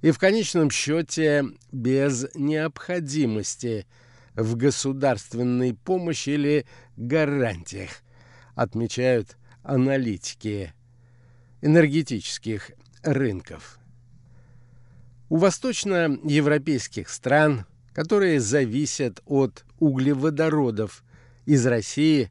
[0.03, 3.87] и в конечном счете без необходимости
[4.35, 8.03] в государственной помощи или гарантиях,
[8.55, 10.75] отмечают аналитики
[11.63, 13.79] энергетических рынков.
[15.29, 21.03] У восточноевропейских стран, которые зависят от углеводородов
[21.47, 22.31] из России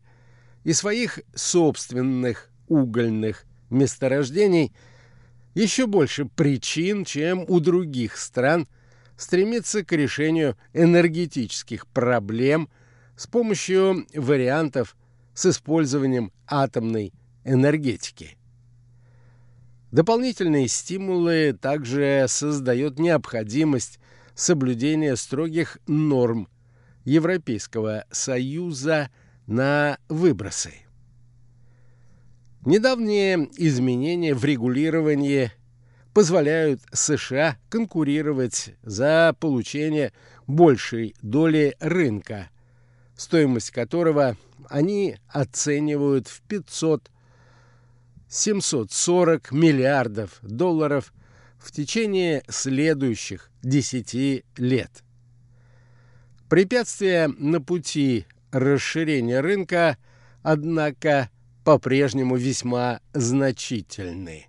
[0.64, 4.72] и своих собственных угольных месторождений,
[5.56, 8.68] еще больше причин, чем у других стран,
[9.18, 12.70] стремиться к решению энергетических проблем
[13.18, 14.96] с помощью вариантов
[15.34, 18.38] с использованием атомной энергетики.
[19.96, 23.98] Дополнительные стимулы также создает необходимость
[24.34, 26.50] соблюдения строгих норм
[27.06, 29.10] Европейского Союза
[29.48, 30.74] на выбросы.
[32.66, 35.54] Недавние изменения в регулировании
[36.14, 40.12] позволяют США конкурировать за получение
[40.46, 42.50] большей доли рынка,
[43.16, 44.36] стоимость которого
[44.68, 47.10] они оценивают в 500
[48.36, 51.14] 740 миллиардов долларов
[51.58, 55.04] в течение следующих 10 лет.
[56.50, 59.98] Препятствия на пути расширения рынка,
[60.44, 61.30] однако,
[61.64, 64.48] по-прежнему весьма значительны.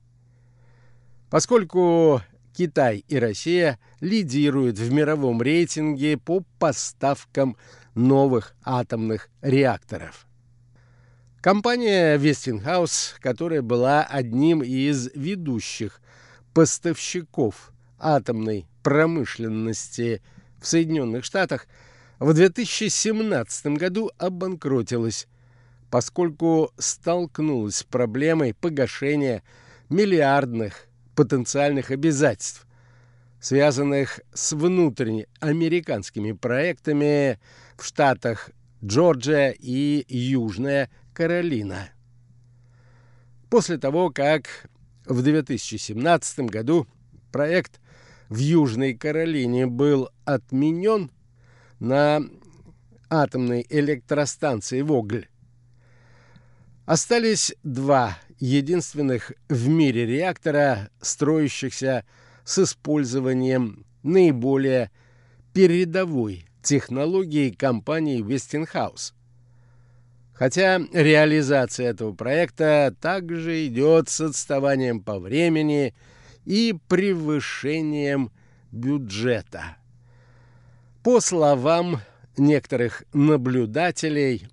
[1.30, 2.22] Поскольку
[2.56, 7.56] Китай и Россия лидируют в мировом рейтинге по поставкам
[7.94, 10.25] новых атомных реакторов.
[11.46, 16.00] Компания Westinghouse, которая была одним из ведущих
[16.52, 17.70] поставщиков
[18.00, 20.22] атомной промышленности
[20.60, 21.68] в Соединенных Штатах
[22.18, 25.28] в 2017 году обанкротилась,
[25.88, 29.44] поскольку столкнулась с проблемой погашения
[29.88, 32.66] миллиардных потенциальных обязательств,
[33.38, 37.38] связанных с внутреннеамериканскими проектами
[37.76, 38.50] в штатах
[38.84, 41.88] Джорджия и Южная Каролина.
[43.48, 44.68] После того, как
[45.06, 46.86] в 2017 году
[47.32, 47.80] проект
[48.28, 51.10] в Южной Каролине был отменен
[51.80, 52.20] на
[53.08, 55.26] атомной электростанции Вогль,
[56.84, 62.04] остались два единственных в мире реактора, строящихся
[62.44, 64.90] с использованием наиболее
[65.54, 69.15] передовой технологии компании Westinghouse.
[70.38, 75.94] Хотя реализация этого проекта также идет с отставанием по времени
[76.44, 78.30] и превышением
[78.70, 79.78] бюджета.
[81.02, 82.02] По словам
[82.36, 84.46] некоторых наблюдателей,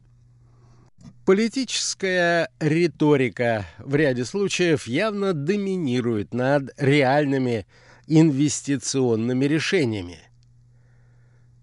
[1.26, 7.68] политическая риторика в ряде случаев явно доминирует над реальными
[8.08, 10.20] инвестиционными решениями.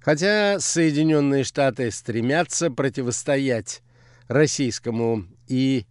[0.01, 3.83] Хотя Соединенные Штаты стремятся противостоять
[4.31, 5.87] российскому и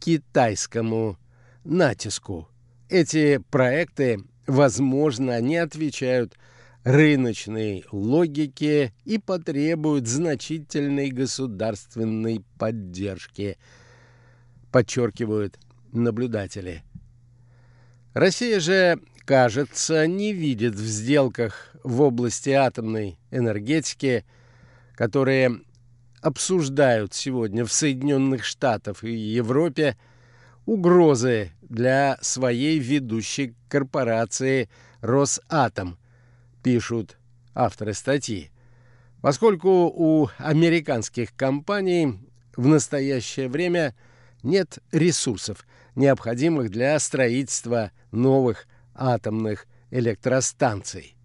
[0.00, 1.18] китайскому
[1.62, 2.48] натиску,
[2.88, 6.38] эти проекты, возможно, не отвечают
[6.84, 13.58] рыночной логике и потребуют значительной государственной поддержки,
[14.70, 15.58] подчеркивают
[15.92, 16.82] наблюдатели.
[18.14, 24.24] Россия же кажется, не видит в сделках в области атомной энергетики,
[24.94, 25.60] которые
[26.22, 29.98] обсуждают сегодня в Соединенных Штатах и Европе,
[30.64, 34.70] угрозы для своей ведущей корпорации
[35.00, 35.98] «Росатом»,
[36.62, 37.18] пишут
[37.54, 38.52] авторы статьи,
[39.20, 42.20] поскольку у американских компаний
[42.56, 43.96] в настоящее время
[44.44, 45.66] нет ресурсов,
[45.96, 51.16] необходимых для строительства новых атомных электростанций.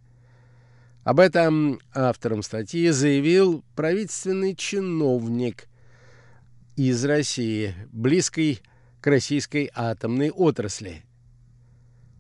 [1.08, 5.70] Об этом автором статьи заявил правительственный чиновник
[6.76, 8.60] из России, близкий
[9.00, 11.06] к российской атомной отрасли.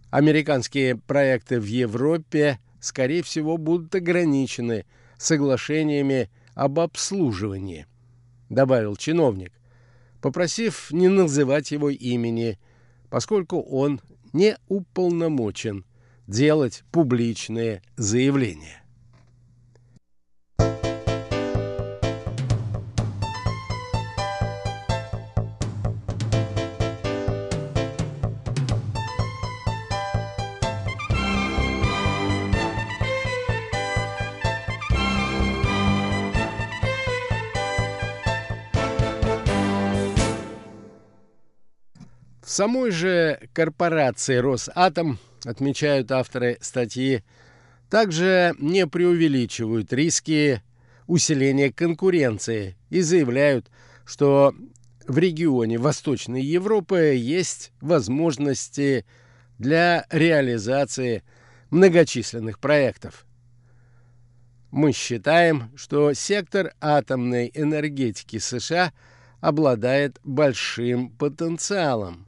[0.09, 4.85] Американские проекты в Европе, скорее всего, будут ограничены
[5.17, 7.87] соглашениями об обслуживании,
[8.47, 9.51] добавил чиновник,
[10.21, 12.57] попросив не называть его имени,
[13.09, 13.99] поскольку он
[14.31, 15.83] не уполномочен
[16.27, 18.83] делать публичные заявления.
[42.57, 47.23] самой же корпорации «Росатом», отмечают авторы статьи,
[47.89, 50.61] также не преувеличивают риски
[51.07, 53.71] усиления конкуренции и заявляют,
[54.05, 54.53] что
[55.07, 59.05] в регионе Восточной Европы есть возможности
[59.57, 61.23] для реализации
[61.69, 63.25] многочисленных проектов.
[64.69, 68.91] Мы считаем, что сектор атомной энергетики США
[69.39, 72.27] обладает большим потенциалом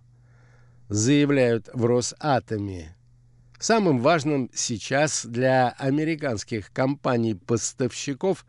[0.89, 2.95] заявляют в Росатоме.
[3.59, 8.45] Самым важным сейчас для американских компаний-поставщиков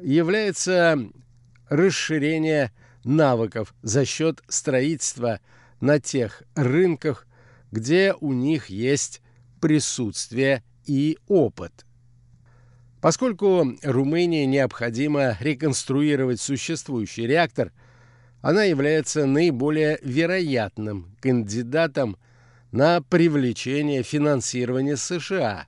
[0.00, 0.96] является
[1.68, 2.72] расширение
[3.04, 5.40] навыков за счет строительства
[5.80, 7.26] на тех рынках,
[7.72, 9.20] где у них есть
[9.60, 11.84] присутствие и опыт.
[13.00, 17.72] Поскольку Румынии необходимо реконструировать существующий реактор–
[18.42, 22.18] она является наиболее вероятным кандидатом
[22.72, 25.66] на привлечение финансирования США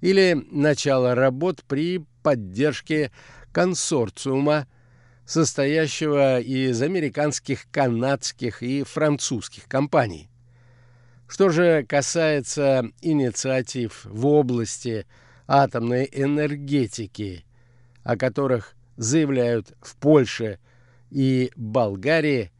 [0.00, 3.12] или начало работ при поддержке
[3.52, 4.66] консорциума,
[5.24, 10.28] состоящего из американских, канадских и французских компаний.
[11.28, 15.06] Что же касается инициатив в области
[15.46, 17.44] атомной энергетики,
[18.02, 20.58] о которых заявляют в Польше–
[21.14, 22.50] и Болгарии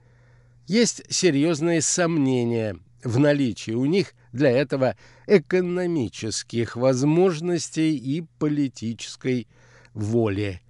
[0.68, 4.96] есть серьезные сомнения в наличии у них для этого
[5.26, 9.46] экономических возможностей и политической
[9.92, 10.60] воли,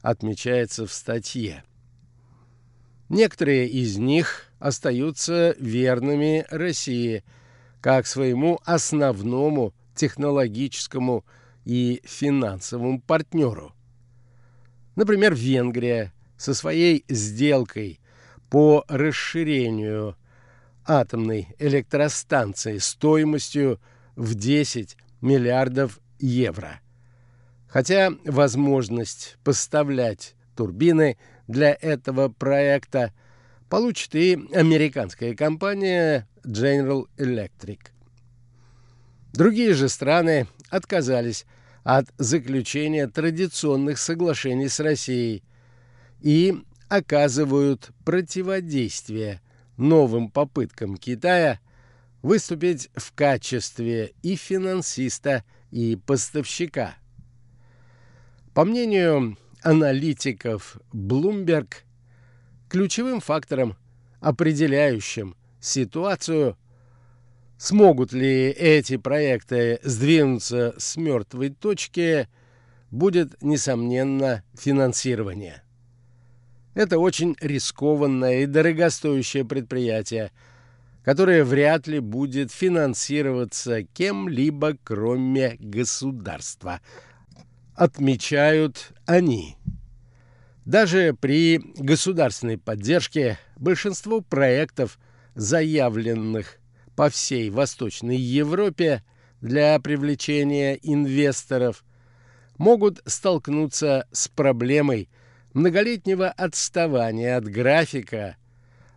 [0.00, 1.62] отмечается в статье.
[3.08, 7.22] Некоторые из них остаются верными России,
[7.80, 11.24] как своему основному технологическому
[11.64, 13.74] и финансовому партнеру.
[14.96, 18.00] Например, Венгрия со своей сделкой
[18.48, 20.16] по расширению
[20.86, 23.80] атомной электростанции стоимостью
[24.16, 26.80] в 10 миллиардов евро.
[27.68, 31.16] Хотя возможность поставлять турбины
[31.48, 33.12] для этого проекта
[33.68, 37.78] получит и американская компания General Electric.
[39.32, 41.46] Другие же страны отказались
[41.82, 45.42] от заключения традиционных соглашений с Россией
[46.20, 49.40] и оказывают противодействие
[49.76, 51.60] новым попыткам Китая
[52.22, 56.94] выступить в качестве и финансиста, и поставщика.
[58.54, 61.74] По мнению аналитиков Bloomberg,
[62.68, 63.76] ключевым фактором,
[64.20, 66.56] определяющим ситуацию,
[67.56, 72.28] смогут ли эти проекты сдвинуться с мертвой точки,
[72.90, 75.62] будет, несомненно, финансирование.
[76.74, 80.30] Это очень рискованное и дорогостоящее предприятие,
[81.04, 86.80] которое вряд ли будет финансироваться кем-либо, кроме государства,
[87.74, 89.56] отмечают они.
[90.64, 94.98] Даже при государственной поддержке большинство проектов,
[95.34, 96.58] заявленных
[96.94, 99.02] по всей Восточной Европе
[99.40, 101.84] для привлечения инвесторов,
[102.58, 105.08] могут столкнуться с проблемой
[105.54, 108.36] многолетнего отставания от графика,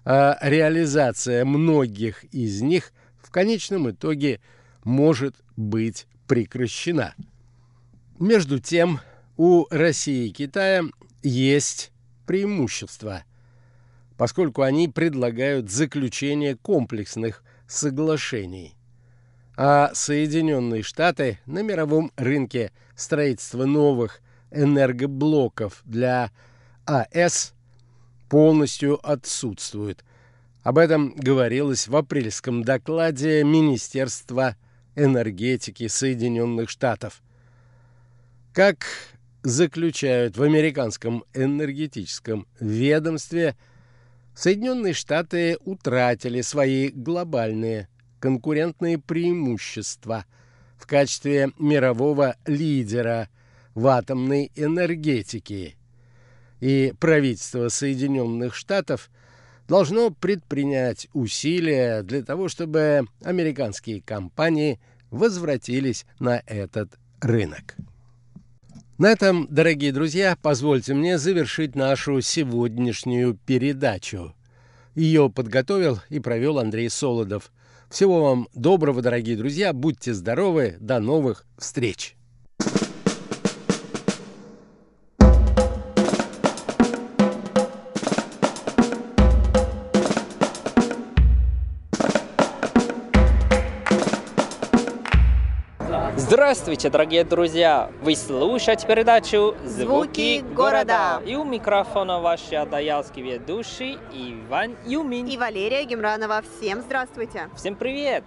[0.04, 4.40] а реализация многих из них в конечном итоге
[4.84, 7.16] может быть прекращена.
[8.20, 9.00] Между тем,
[9.38, 10.84] у России и Китая
[11.22, 11.92] есть
[12.26, 13.24] преимущества,
[14.18, 18.76] поскольку они предлагают заключение комплексных соглашений.
[19.58, 24.22] А Соединенные Штаты на мировом рынке строительства новых
[24.56, 26.32] энергоблоков для
[26.86, 27.54] АЭС
[28.30, 30.04] полностью отсутствуют.
[30.64, 34.56] Об этом говорилось в апрельском докладе Министерства
[34.96, 37.22] энергетики Соединенных Штатов.
[38.54, 38.86] Как
[39.44, 43.56] заключают в американском энергетическом ведомстве,
[44.34, 47.88] Соединенные Штаты утратили свои глобальные
[48.20, 50.26] конкурентные преимущества
[50.78, 53.30] в качестве мирового лидера
[53.76, 55.76] в атомной энергетике.
[56.62, 59.12] И правительство Соединенных Штатов
[59.68, 64.80] должно предпринять усилия для того, чтобы американские компании
[65.12, 67.76] возвратились на этот рынок.
[68.98, 74.34] На этом, дорогие друзья, позвольте мне завершить нашу сегодняшнюю передачу.
[74.96, 77.52] Ее подготовил и провел Андрей Солодов.
[77.90, 82.15] Всего вам доброго, дорогие друзья, будьте здоровы, до новых встреч!
[96.36, 97.90] Здравствуйте, дорогие друзья!
[98.02, 101.22] Вы слушаете передачу «Звуки города».
[101.26, 105.28] И у микрофона ваши адаялские ведущие Иван Юмин.
[105.28, 106.42] И Валерия Гемранова.
[106.60, 107.50] Всем здравствуйте!
[107.56, 108.26] Всем привет!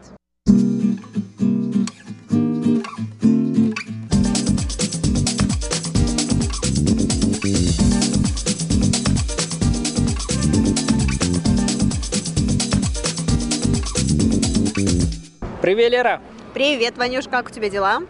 [15.61, 16.23] Привет, Лера!
[16.55, 18.01] Привет, Ванюш, как у тебя дела?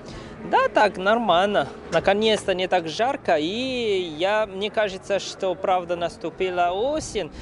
[0.50, 1.66] Да, так, нормально.
[1.92, 7.32] Наконец-то не так жарко, и я, мне кажется, что правда наступила осень.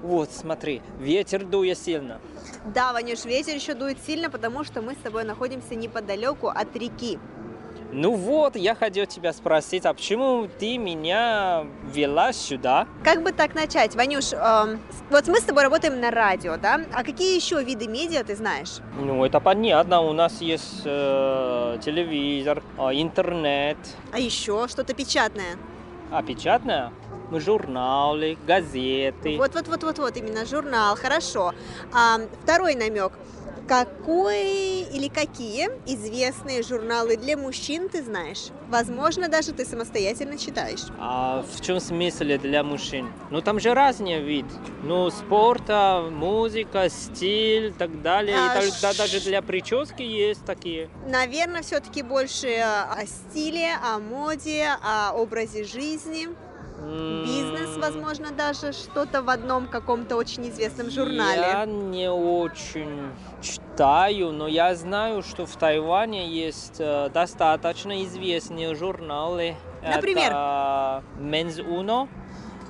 [0.00, 2.20] Вот, смотри, ветер дует сильно.
[2.72, 7.18] Да, Ванюш, ветер еще дует сильно, потому что мы с тобой находимся неподалеку от реки.
[7.96, 12.88] Ну вот, я хотел тебя спросить, а почему ты меня вела сюда?
[13.04, 14.32] Как бы так начать, Ванюш?
[14.32, 14.80] эм,
[15.10, 16.80] вот мы с тобой работаем на радио, да?
[16.92, 18.80] А какие еще виды медиа ты знаешь?
[18.98, 23.76] Ну, это понятно, у нас есть э, телевизор, э, интернет,
[24.12, 25.56] А еще что-то печатное?
[26.10, 26.92] а печатное?
[27.30, 29.36] Журналы, газеты.
[29.38, 31.52] Вот-вот-вот-вот-вот, именно журнал, хорошо.
[31.92, 33.12] А, второй намек.
[33.66, 38.48] Какой или какие известные журналы для мужчин ты знаешь?
[38.68, 40.82] Возможно, даже ты самостоятельно читаешь.
[40.98, 43.10] А в чем смысл для мужчин?
[43.30, 44.44] Ну, там же разные вид.
[44.82, 48.36] Ну, спорта, музыка, стиль и так далее.
[48.38, 50.88] А и так- ш- даже для прически есть такие.
[51.08, 56.28] Наверное, все-таки больше о стиле, о моде, о образе жизни.
[56.84, 61.40] Бизнес, возможно, даже что-то в одном каком-то очень известном журнале.
[61.40, 63.10] Я не очень
[63.40, 69.56] читаю, но я знаю, что в Тайване есть э, достаточно известные журналы.
[69.82, 70.26] Например?
[70.26, 72.08] Это Men's Uno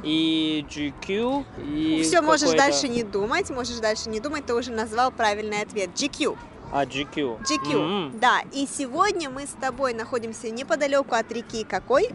[0.02, 1.44] и GQ.
[1.64, 5.90] И Все, можешь дальше не думать, можешь дальше не думать, ты уже назвал правильный ответ.
[5.94, 6.36] GQ.
[6.72, 7.38] А, GQ.
[7.40, 7.72] GQ.
[7.76, 8.18] М.
[8.18, 12.10] Да, и сегодня мы с тобой находимся неподалеку от реки какой?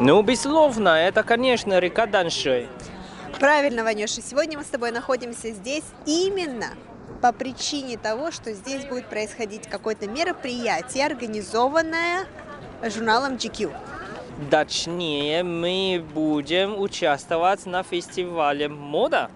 [0.00, 2.68] Ну, безусловно, это, конечно, река Даншой.
[3.38, 6.74] Правильно, Ванюша, сегодня мы с тобой находимся здесь именно
[7.22, 12.26] по причине того, что здесь будет происходить какое-то мероприятие, организованное
[12.82, 13.72] журналом GQ.
[14.50, 19.30] Точнее, мы будем участвовать на фестивале мода.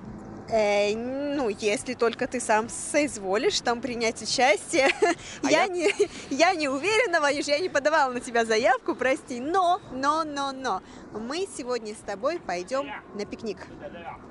[0.54, 4.88] Э, ну, если только ты сам соизволишь там принять участие.
[5.42, 5.90] А я, я- не,
[6.30, 9.40] я не уверена, Ванюш, я не подавала на тебя заявку, прости.
[9.40, 10.80] Но, но, но, но,
[11.12, 13.58] мы сегодня с тобой пойдем на пикник.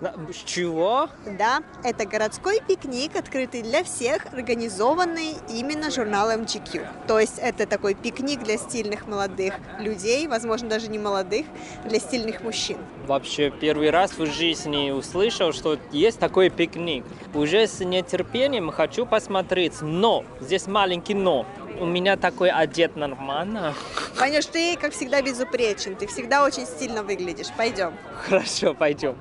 [0.02, 0.16] На-
[0.46, 1.10] чего?
[1.26, 6.88] Да, это городской пикник, открытый для всех, организованный именно журналом GQ.
[7.08, 11.46] То есть это такой пикник для стильных молодых людей, возможно, даже не молодых,
[11.86, 12.78] для стильных мужчин.
[13.08, 17.04] Вообще первый раз в жизни услышал, что есть такой пикник.
[17.34, 21.46] Уже с нетерпением хочу посмотреть, но здесь маленький но.
[21.80, 23.74] У меня такой одет нормально.
[24.20, 27.48] Ванюш, ты, как всегда, безупречен, ты всегда очень стильно выглядишь.
[27.58, 27.94] Пойдем.
[28.26, 29.16] Хорошо, пойдем.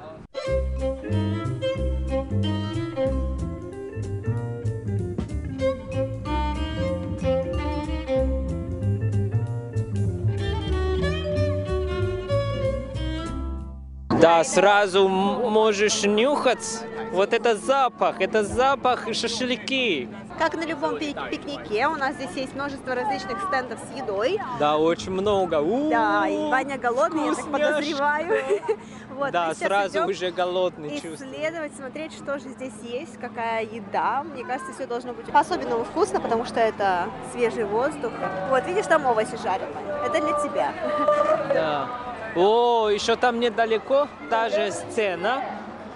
[14.22, 16.84] Да, сразу можешь нюхать.
[17.12, 20.08] Вот это запах, это запах шашлыки.
[20.38, 24.38] Как на любом пи- пикнике, у нас здесь есть множество различных стендов с едой.
[24.60, 25.56] Да, очень много.
[25.60, 27.72] У-у-у, Да, и Ваня голодный, я так вкусняшка.
[27.74, 28.44] подозреваю.
[29.12, 31.16] Вот, Да, сразу уже голодный чувствую.
[31.16, 34.22] исследовать, смотреть, что же здесь есть, какая еда.
[34.22, 38.10] Мне кажется, все должно быть по-особенному вкусно, потому что это свежий воздух.
[38.48, 39.68] Вот, видишь, там овощи жарят.
[40.06, 40.72] Это для тебя.
[41.52, 41.88] Да.
[42.34, 45.42] О, еще там недалеко та же сцена,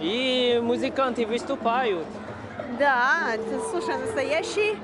[0.01, 2.07] и музыканты выступают.
[2.79, 4.77] Да, это, слушай, настоящий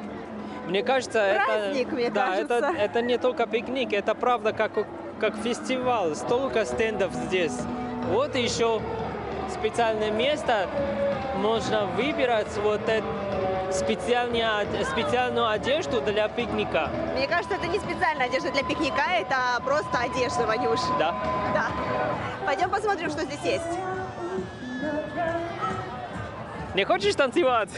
[0.67, 2.55] Мне кажется, Праздник, это, мне да, кажется.
[2.55, 4.73] это, это не только пикник, это правда как,
[5.21, 7.59] как фестиваль, столько стендов здесь.
[8.11, 8.81] Вот еще
[9.51, 10.69] специальное место,
[11.37, 13.05] можно выбирать вот это,
[13.73, 16.91] специальную одежду для пикника.
[17.15, 20.81] Мне кажется, это не специальная одежда для пикника, это просто одежда, Ванюш.
[20.99, 21.15] Да?
[21.55, 21.67] Да.
[22.47, 23.79] Пойдем посмотрим, что здесь есть.
[26.75, 27.71] Не хочешь танцевать?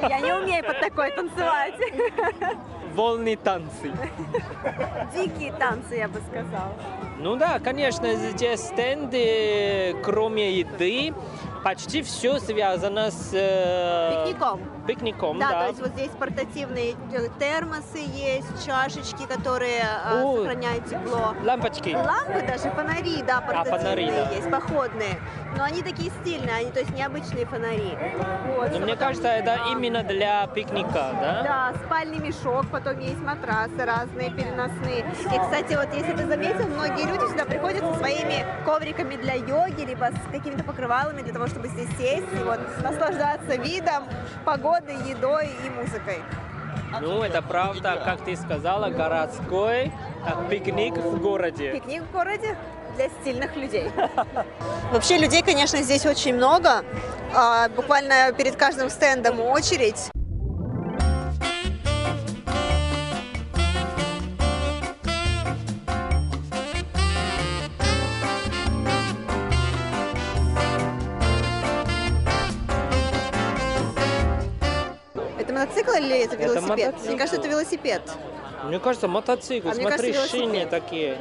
[0.00, 1.74] Я не умею под такое танцевать.
[2.98, 3.92] Волны танцы.
[5.14, 6.72] Дикие танцы, я бы сказала.
[7.20, 11.14] Ну да, конечно, здесь стенды, кроме еды,
[11.62, 14.60] почти все связано с э, Пикником.
[14.86, 15.60] пикником, Да, да.
[15.62, 20.36] то есть вот здесь портативные э, термосы есть, чашечки, которые э, О.
[20.38, 21.34] сохраняют тепло.
[21.44, 21.94] Лампочки.
[21.94, 24.30] Лампы даже, фонари, да, портативные фонари, да.
[24.36, 25.18] есть, походные.
[25.56, 27.98] Но они такие стильные, они, то есть необычные фонари.
[28.56, 31.42] Вот, Но что мне потом- кажется, это именно для пикника, да?
[31.42, 35.00] Да, спальный мешок, потом есть матрасы разные, переносные.
[35.00, 39.82] И, кстати, вот если ты заметил, многие люди сюда приходят со своими ковриками для йоги,
[39.82, 44.04] либо с какими-то покрывалами для того, чтобы здесь сесть и вот наслаждаться видом,
[44.44, 46.22] погодой, едой и музыкой.
[47.00, 49.92] Ну, это правда, как ты сказала, городской
[50.24, 51.72] а, пикник в городе.
[51.72, 52.56] Пикник в городе
[52.96, 53.90] для стильных людей.
[54.92, 56.84] Вообще людей, конечно, здесь очень много.
[57.34, 60.10] А, Буквально перед каждым стендом очередь.
[75.78, 76.68] Мотоцикл или это Это велосипед?
[76.86, 77.08] мотоцикл.
[77.08, 78.02] Мне кажется, это велосипед.
[78.64, 81.18] Мне кажется, мотоцикл, А смотри, кажется, шины такие.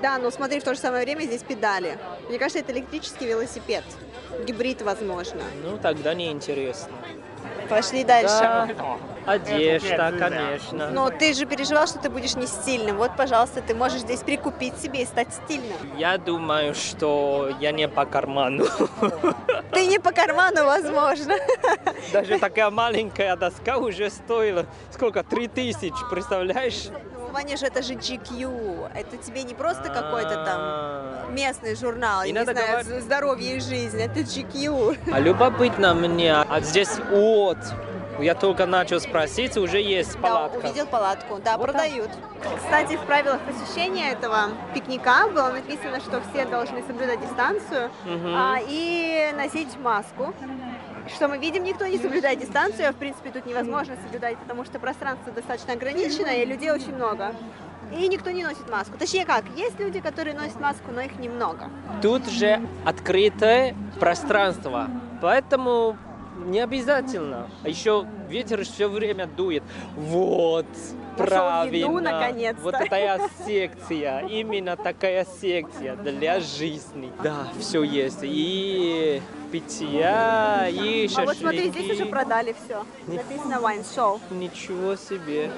[0.00, 1.98] Да, но смотри, в то же самое время здесь педали.
[2.28, 3.82] Мне кажется, это электрический велосипед.
[4.46, 5.42] Гибрид, возможно.
[5.64, 6.92] Ну, тогда неинтересно.
[7.68, 8.38] Пошли дальше.
[8.40, 8.68] Да,
[9.26, 10.90] одежда, конечно.
[10.90, 12.96] Но ты же переживал, что ты будешь не стильным.
[12.96, 15.76] Вот, пожалуйста, ты можешь здесь прикупить себе и стать стильным.
[15.96, 18.66] Я думаю, что я не по карману.
[19.72, 21.34] Ты не по карману, возможно.
[22.12, 25.22] Даже такая маленькая доска уже стоила сколько?
[25.22, 26.88] Три тысячи, представляешь?
[27.32, 28.90] Ваня же это же GQ.
[28.94, 31.26] Это тебе не просто какой-то там А.
[31.30, 34.00] местный журнал, я не надо знаю, говорить- здоровье и жизнь.
[34.00, 34.98] Это GQ.
[35.12, 37.58] А любопытно мне, а здесь от
[38.20, 40.58] Я только начал спросить, уже есть палатка.
[40.60, 41.38] Да, увидел палатку.
[41.44, 42.10] Да, Вот продают.
[42.56, 48.34] Кстати, в правилах посещения этого пикника было написано, что все должны соблюдать дистанцию Мгм.
[48.36, 50.34] а, и носить маску.
[51.14, 54.78] Что мы видим, никто не соблюдает дистанцию, а в принципе тут невозможно соблюдать, потому что
[54.78, 57.34] пространство достаточно ограничено и людей очень много.
[57.96, 58.98] И никто не носит маску.
[58.98, 61.70] Точнее как, есть люди, которые носят маску, но их немного.
[62.02, 64.90] Тут же открытое пространство,
[65.22, 65.96] поэтому
[66.48, 67.48] не обязательно.
[67.62, 69.62] А еще ветер все время дует.
[69.96, 70.66] Вот,
[71.16, 72.00] Нашел правильно.
[72.00, 72.62] наконец-то.
[72.62, 77.12] Вот такая секция, именно такая секция для жизни.
[77.22, 78.20] Да, все есть.
[78.22, 79.20] И
[79.52, 81.70] питья, и А вот смотри, шашлыки.
[81.84, 82.84] здесь уже продали все.
[83.06, 84.20] Написано wine show.
[84.30, 85.50] Ничего себе.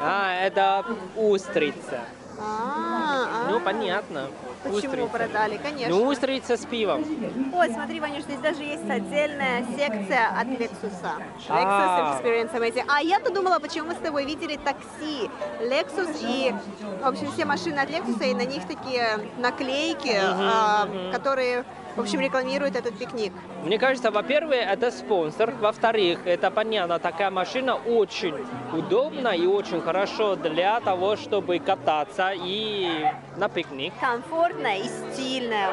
[0.00, 0.84] А, это
[1.16, 2.00] устрица.
[2.38, 3.50] А, а.
[3.50, 4.28] Ну, понятно.
[4.64, 5.58] Почему продали?
[5.62, 5.94] Конечно.
[5.94, 7.04] Ну, устрица с пивом.
[7.52, 10.92] Ой, смотри, Ванюш, здесь даже есть отдельная секция от Lexus.
[11.02, 12.20] Lexus А.
[12.20, 12.84] Experience Amazing.
[12.88, 16.54] А я-то думала, почему мы с тобой видели такси Lexus и,
[17.02, 21.64] в общем, все машины от Lexus, и на них такие наклейки, а, которые,
[21.96, 23.32] в общем, рекламируют этот пикник.
[23.64, 25.52] Мне кажется, во-первых, это спонсор.
[25.60, 28.34] Во-вторых, это понятно, такая машина очень
[28.72, 33.92] удобна и очень хорошо для того, чтобы кататься и на пикник.
[34.00, 35.68] Комфортная и стильная.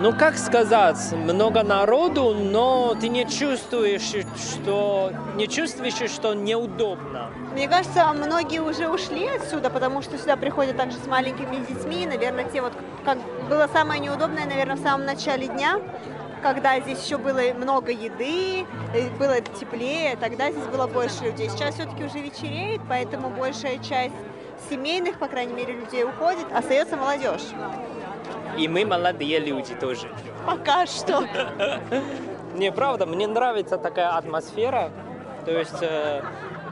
[0.00, 7.30] Ну, как сказать, много народу, но ты не чувствуешь, что не чувствуешь, что неудобно.
[7.52, 12.06] Мне кажется, многие уже ушли отсюда, потому что сюда приходят также с маленькими детьми.
[12.06, 12.74] Наверное, те вот,
[13.04, 13.18] как
[13.48, 15.80] было самое неудобное, наверное, в самом начале дня,
[16.42, 18.66] когда здесь еще было много еды,
[19.18, 21.50] было теплее, тогда здесь было больше людей.
[21.50, 24.14] Сейчас все-таки уже вечереет, поэтому большая часть
[24.70, 27.42] семейных, по крайней мере, людей уходит, остается молодежь.
[28.58, 30.08] И мы молодые люди тоже.
[30.46, 31.24] Пока что.
[32.54, 34.90] Не, правда, мне нравится такая атмосфера.
[35.44, 36.22] То есть э,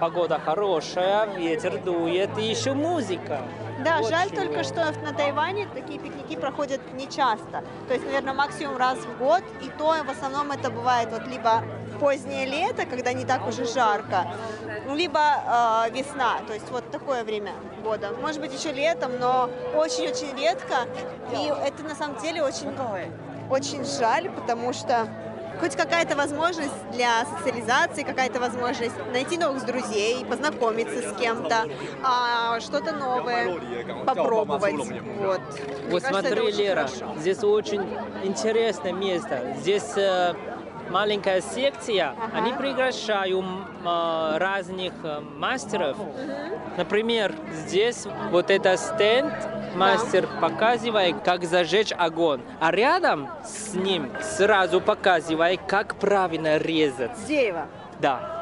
[0.01, 3.41] погода хорошая, ветер дует и еще музыка.
[3.85, 4.43] Да, Вот жаль чего.
[4.43, 7.63] только, что на Тайване такие пикники проходят не часто.
[7.87, 11.63] То есть, наверное, максимум раз в год, и то в основном это бывает вот либо
[11.99, 14.27] позднее лето, когда не так уже жарко,
[14.87, 18.13] ну, либо э, весна, то есть вот такое время года.
[18.21, 20.75] Может быть, еще летом, но очень-очень редко.
[21.33, 22.73] И это на самом деле очень,
[23.51, 25.09] очень жаль, потому что
[25.61, 31.65] хоть какая-то возможность для социализации, какая-то возможность найти новых друзей, познакомиться с кем-то,
[32.03, 33.59] а, что-то новое
[34.05, 34.75] попробовать.
[34.75, 35.41] Вот.
[35.91, 37.83] Вот кажется, смотри, очень Лера, здесь очень
[38.25, 39.55] интересное место.
[39.59, 40.35] Здесь э,
[40.91, 42.37] маленькая секция, Ага.
[42.39, 43.45] они приглашают
[43.85, 45.97] э, разных э, мастеров.
[46.77, 49.33] Например, здесь вот этот стенд
[49.75, 57.17] мастер показывает, как зажечь огонь, а рядом с ним сразу показывает, как правильно резать.
[57.17, 57.67] С дерева.
[58.01, 58.36] Да,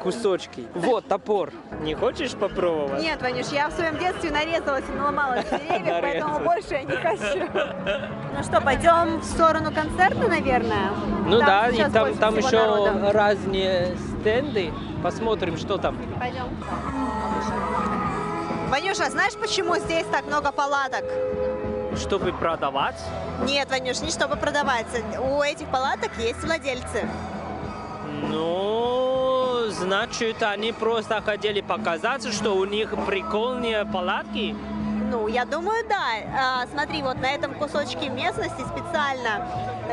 [0.00, 0.66] кусочки.
[0.74, 1.52] Вот топор.
[1.82, 3.02] Не хочешь попробовать?
[3.02, 7.48] Нет, Ванюш, я в своем детстве нарезалась и наломалась деревьев, поэтому больше я не хочу.
[8.36, 10.90] Ну что, пойдем в сторону концерта, наверное?
[11.26, 13.12] Ну да, и там, еще народа.
[13.12, 14.72] разные стенды.
[15.02, 15.96] Посмотрим, что там.
[16.18, 16.48] Пойдем.
[18.68, 21.04] Ванюша, знаешь, почему здесь так много палаток?
[21.96, 23.00] Чтобы продавать.
[23.44, 24.98] Нет, Ванюш, не чтобы продаваться.
[25.18, 27.08] У этих палаток есть владельцы.
[28.28, 29.19] Ну,
[29.70, 34.54] значит, они просто хотели показать, что у них прикольные палатки.
[35.10, 36.62] Ну, я думаю, да.
[36.62, 39.46] А, смотри, вот на этом кусочке местности специально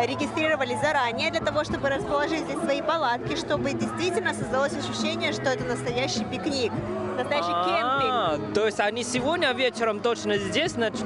[0.06, 5.64] регистрировали заранее для того, чтобы расположить здесь свои палатки, чтобы действительно создалось ощущение, что это
[5.64, 6.72] настоящий пикник,
[7.18, 8.14] настоящий кемпинг.
[8.14, 11.04] А, то есть они сегодня вечером точно здесь нач-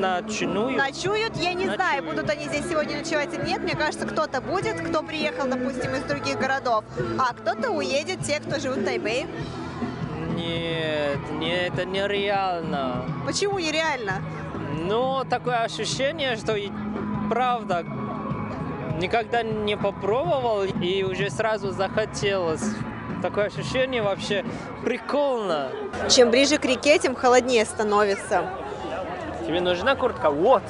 [0.00, 0.76] начнут?
[0.76, 2.16] Ночуют, я не знаю, Ночуют.
[2.16, 3.62] будут они здесь сегодня ночевать или нет.
[3.62, 6.84] Мне кажется, кто-то будет, кто приехал, допустим, из других городов,
[7.18, 9.26] а кто-то уедет, те, кто живут в Тайбэе.
[10.34, 13.04] Нет, нет, это нереально.
[13.24, 14.22] Почему нереально?
[14.78, 16.54] Ну, такое ощущение, что
[17.30, 17.84] правда
[19.00, 22.64] никогда не попробовал и уже сразу захотелось.
[23.22, 24.44] Такое ощущение вообще
[24.84, 25.70] прикольно.
[26.08, 28.44] Чем ближе к реке, тем холоднее становится.
[29.46, 30.30] Тебе нужна куртка?
[30.30, 30.62] Вот.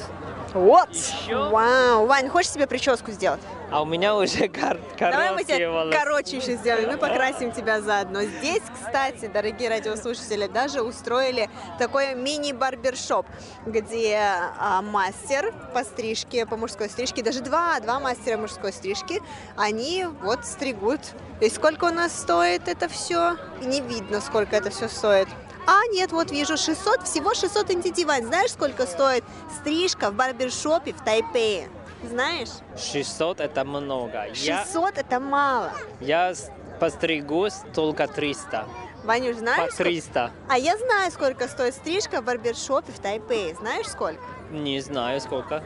[0.53, 0.89] Вот!
[0.91, 1.35] Еще?
[1.49, 2.05] Вау!
[2.07, 3.41] Вань, хочешь себе прическу сделать?
[3.69, 5.97] А у меня уже кор- Давай мы тебе волосы.
[5.97, 8.21] короче еще сделаем, мы покрасим тебя заодно.
[8.23, 13.25] Здесь, кстати, дорогие радиослушатели, даже устроили такой мини-барбершоп,
[13.65, 14.19] где
[14.57, 19.21] а, мастер по стрижке, по мужской стрижке, даже два, два мастера мужской стрижки,
[19.57, 21.01] они вот стригут.
[21.41, 23.35] И сколько у нас стоит это все?
[23.61, 25.27] Не видно, сколько это все стоит.
[25.67, 28.25] А, нет, вот вижу 600, всего 600 NTT, Вань.
[28.25, 29.23] Знаешь, сколько стоит
[29.59, 31.67] стрижка в барбершопе в Тайпее?
[32.03, 32.49] Знаешь?
[32.77, 34.27] 600 это много.
[34.33, 35.71] Я, 600 это мало.
[35.99, 36.33] я
[36.79, 38.65] постригусь только 300.
[39.03, 39.73] Ванюш, По знаешь?
[39.73, 40.31] сколько- 300.
[40.47, 43.55] А я знаю, сколько стоит стрижка в барбершопе в Тайпее.
[43.55, 44.21] Знаешь сколько?
[44.51, 45.63] Не знаю сколько.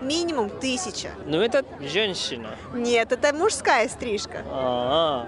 [0.00, 1.10] Минимум тысяча.
[1.26, 2.50] Ну это женщина.
[2.74, 4.42] Нет, это мужская стрижка.
[4.46, 5.26] А,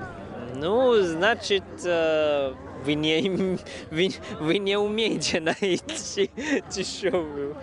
[0.55, 2.55] ну, значит, э,
[2.85, 3.59] вы не,
[3.91, 4.11] вы,
[4.41, 6.31] вы не умеете найти
[6.71, 7.57] дешевую.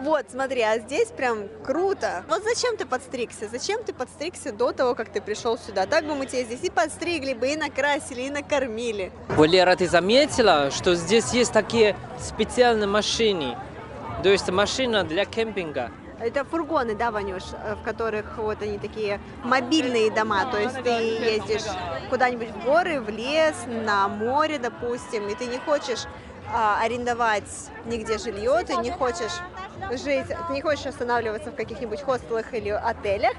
[0.00, 2.24] Вот, смотри, а здесь прям круто.
[2.28, 3.48] Вот зачем ты подстригся?
[3.48, 5.86] Зачем ты подстригся до того, как ты пришел сюда?
[5.86, 9.12] Так бы мы тебя здесь и подстригли бы, и накрасили, и накормили.
[9.28, 13.56] Валера, ты заметила, что здесь есть такие специальные машины?
[14.22, 15.92] То есть машина для кемпинга.
[16.20, 20.90] Это фургоны, да, Ванюш, э, в которых вот они такие мобильные дома, то есть ты
[20.90, 21.70] ездишь
[22.10, 26.06] куда-нибудь в горы, в лес, на море, допустим, и ты не хочешь
[26.52, 29.32] а, арендовать нигде жилье, ты не хочешь
[29.90, 33.34] жить, ты не хочешь останавливаться в каких-нибудь хостелах или отелях,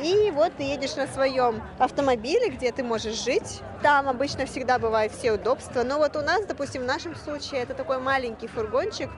[0.00, 3.62] и вот ты едешь на своем автомобиле, где ты можешь жить.
[3.82, 7.74] Там обычно всегда бывают все удобства, но вот у нас, допустим, в нашем случае это
[7.74, 9.10] такой маленький фургончик,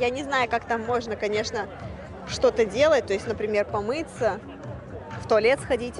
[0.00, 1.68] я не знаю, как там можно, конечно,
[2.28, 4.40] что-то делать, то есть, например, помыться,
[5.22, 5.94] в туалет сходить.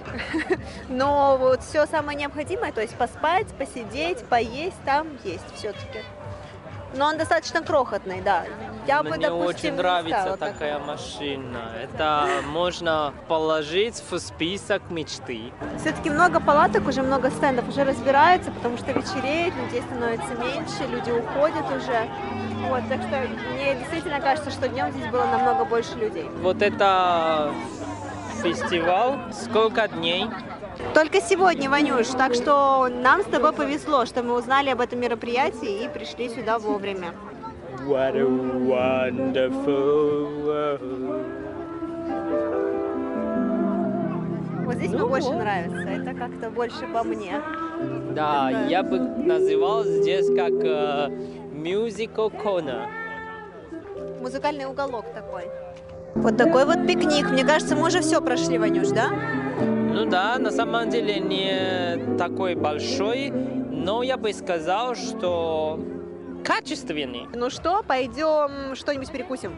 [0.89, 6.01] Но вот все самое необходимое, то есть поспать, посидеть, поесть, там есть все-таки.
[6.95, 8.45] Но он достаточно крохотный, да.
[8.87, 10.53] Я бы, Мне допустим, очень не нравится стала так.
[10.55, 11.73] такая машина.
[11.83, 15.53] Это можно положить в список мечты.
[15.79, 21.11] Все-таки много палаток, уже много стендов уже разбирается, потому что вечереет, людей становится меньше, люди
[21.11, 22.09] уходят уже.
[22.69, 23.21] Вот, так что
[23.55, 26.29] мне действительно кажется, что днем здесь было намного больше людей.
[26.43, 27.53] Вот это
[28.43, 29.19] фестиваль.
[29.33, 30.27] Сколько дней?
[30.95, 35.85] Только сегодня, Ванюш, так что нам с тобой повезло, что мы узнали об этом мероприятии
[35.85, 37.13] и пришли сюда вовремя.
[37.87, 41.25] What a wonderful world.
[44.65, 47.41] Вот здесь мне больше нравится, это как-то больше по мне.
[48.15, 51.11] Да, я бы называл здесь как э,
[51.57, 52.87] musical corner.
[54.21, 55.45] Музыкальный уголок такой.
[56.15, 57.31] Вот такой вот пикник.
[57.31, 59.09] Мне кажется, мы уже все прошли, Ванюш, да?
[59.61, 65.81] Ну да, на самом деле не такой большой, но я бы сказал, что
[66.45, 67.27] качественный.
[67.35, 69.57] Ну что, пойдем что-нибудь перекусим?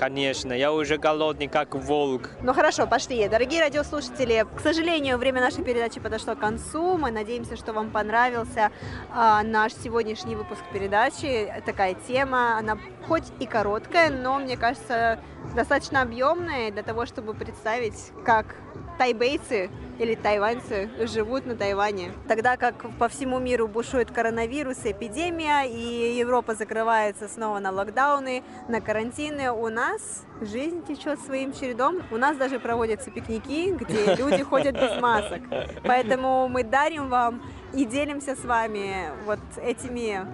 [0.00, 2.30] Конечно, я уже голодный, как волк.
[2.40, 3.28] Ну хорошо, пошли.
[3.28, 6.96] Дорогие радиослушатели, к сожалению, время нашей передачи подошло к концу.
[6.96, 8.70] Мы надеемся, что вам понравился
[9.12, 11.52] а, наш сегодняшний выпуск передачи.
[11.66, 15.18] Такая тема, она хоть и короткая, но, мне кажется,
[15.54, 18.56] достаточно объемная для того, чтобы представить, как
[19.00, 22.12] тайбейцы или тайваньцы живут на Тайване.
[22.28, 28.82] Тогда как по всему миру бушует коронавирус, эпидемия, и Европа закрывается снова на локдауны, на
[28.82, 32.02] карантины, у нас жизнь течет своим чередом.
[32.10, 35.40] У нас даже проводятся пикники, где люди ходят без масок.
[35.82, 37.42] Поэтому мы дарим вам
[37.72, 40.26] и делимся с вами вот этими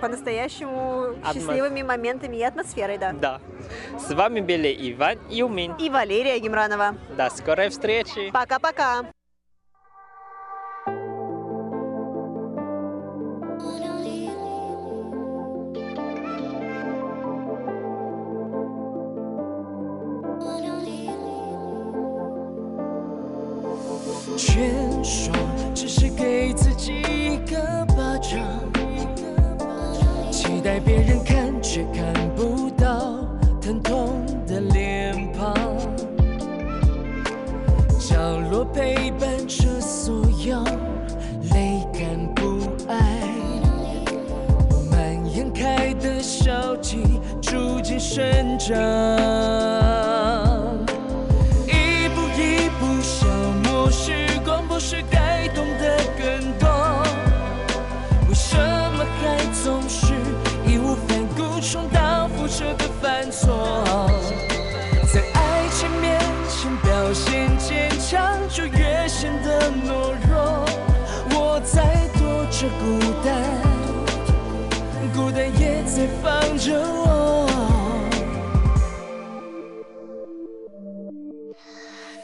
[0.00, 3.12] по-настоящему Атмос- счастливыми моментами и атмосферой, да.
[3.12, 3.40] Да.
[3.98, 5.74] С вами были Иван и Юмин.
[5.78, 6.96] И Валерия Гемранова.
[7.16, 8.30] До скорой встречи.
[8.30, 9.06] Пока-пока!
[30.66, 33.24] 待别人看却看不到
[33.62, 35.54] 疼痛的脸庞。
[38.00, 40.60] 角落陪伴着所有
[41.54, 42.02] 泪感
[42.34, 42.58] 不
[42.88, 43.28] 爱，
[44.90, 49.75] 蔓延开的消极逐渐生长。
[63.06, 64.10] 犯错？
[65.14, 70.66] 在爱情面前表现坚强，就越显得懦弱。
[71.30, 73.32] 我在躲着孤单，
[75.14, 77.46] 孤单也在放着我。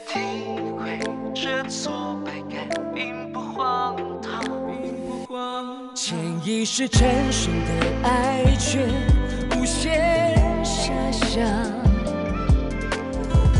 [0.05, 0.19] 体
[0.77, 0.99] 会
[1.33, 7.69] 着挫败感并不荒唐，潜意识产生的
[8.03, 8.85] 爱却
[9.55, 10.22] 无限
[11.33, 11.43] 想，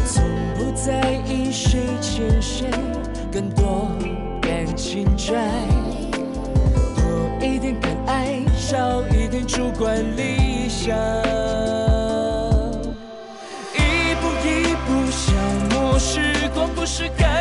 [0.06, 0.24] 从
[0.56, 2.70] 不在意谁欠谁，
[3.32, 3.90] 更多
[4.40, 5.34] 感情债，
[6.12, 7.04] 多
[7.42, 10.96] 一点敢爱，少一点主观理想。
[13.74, 15.34] 一步一步消
[15.72, 16.20] 磨时
[16.54, 17.33] 光，不是感。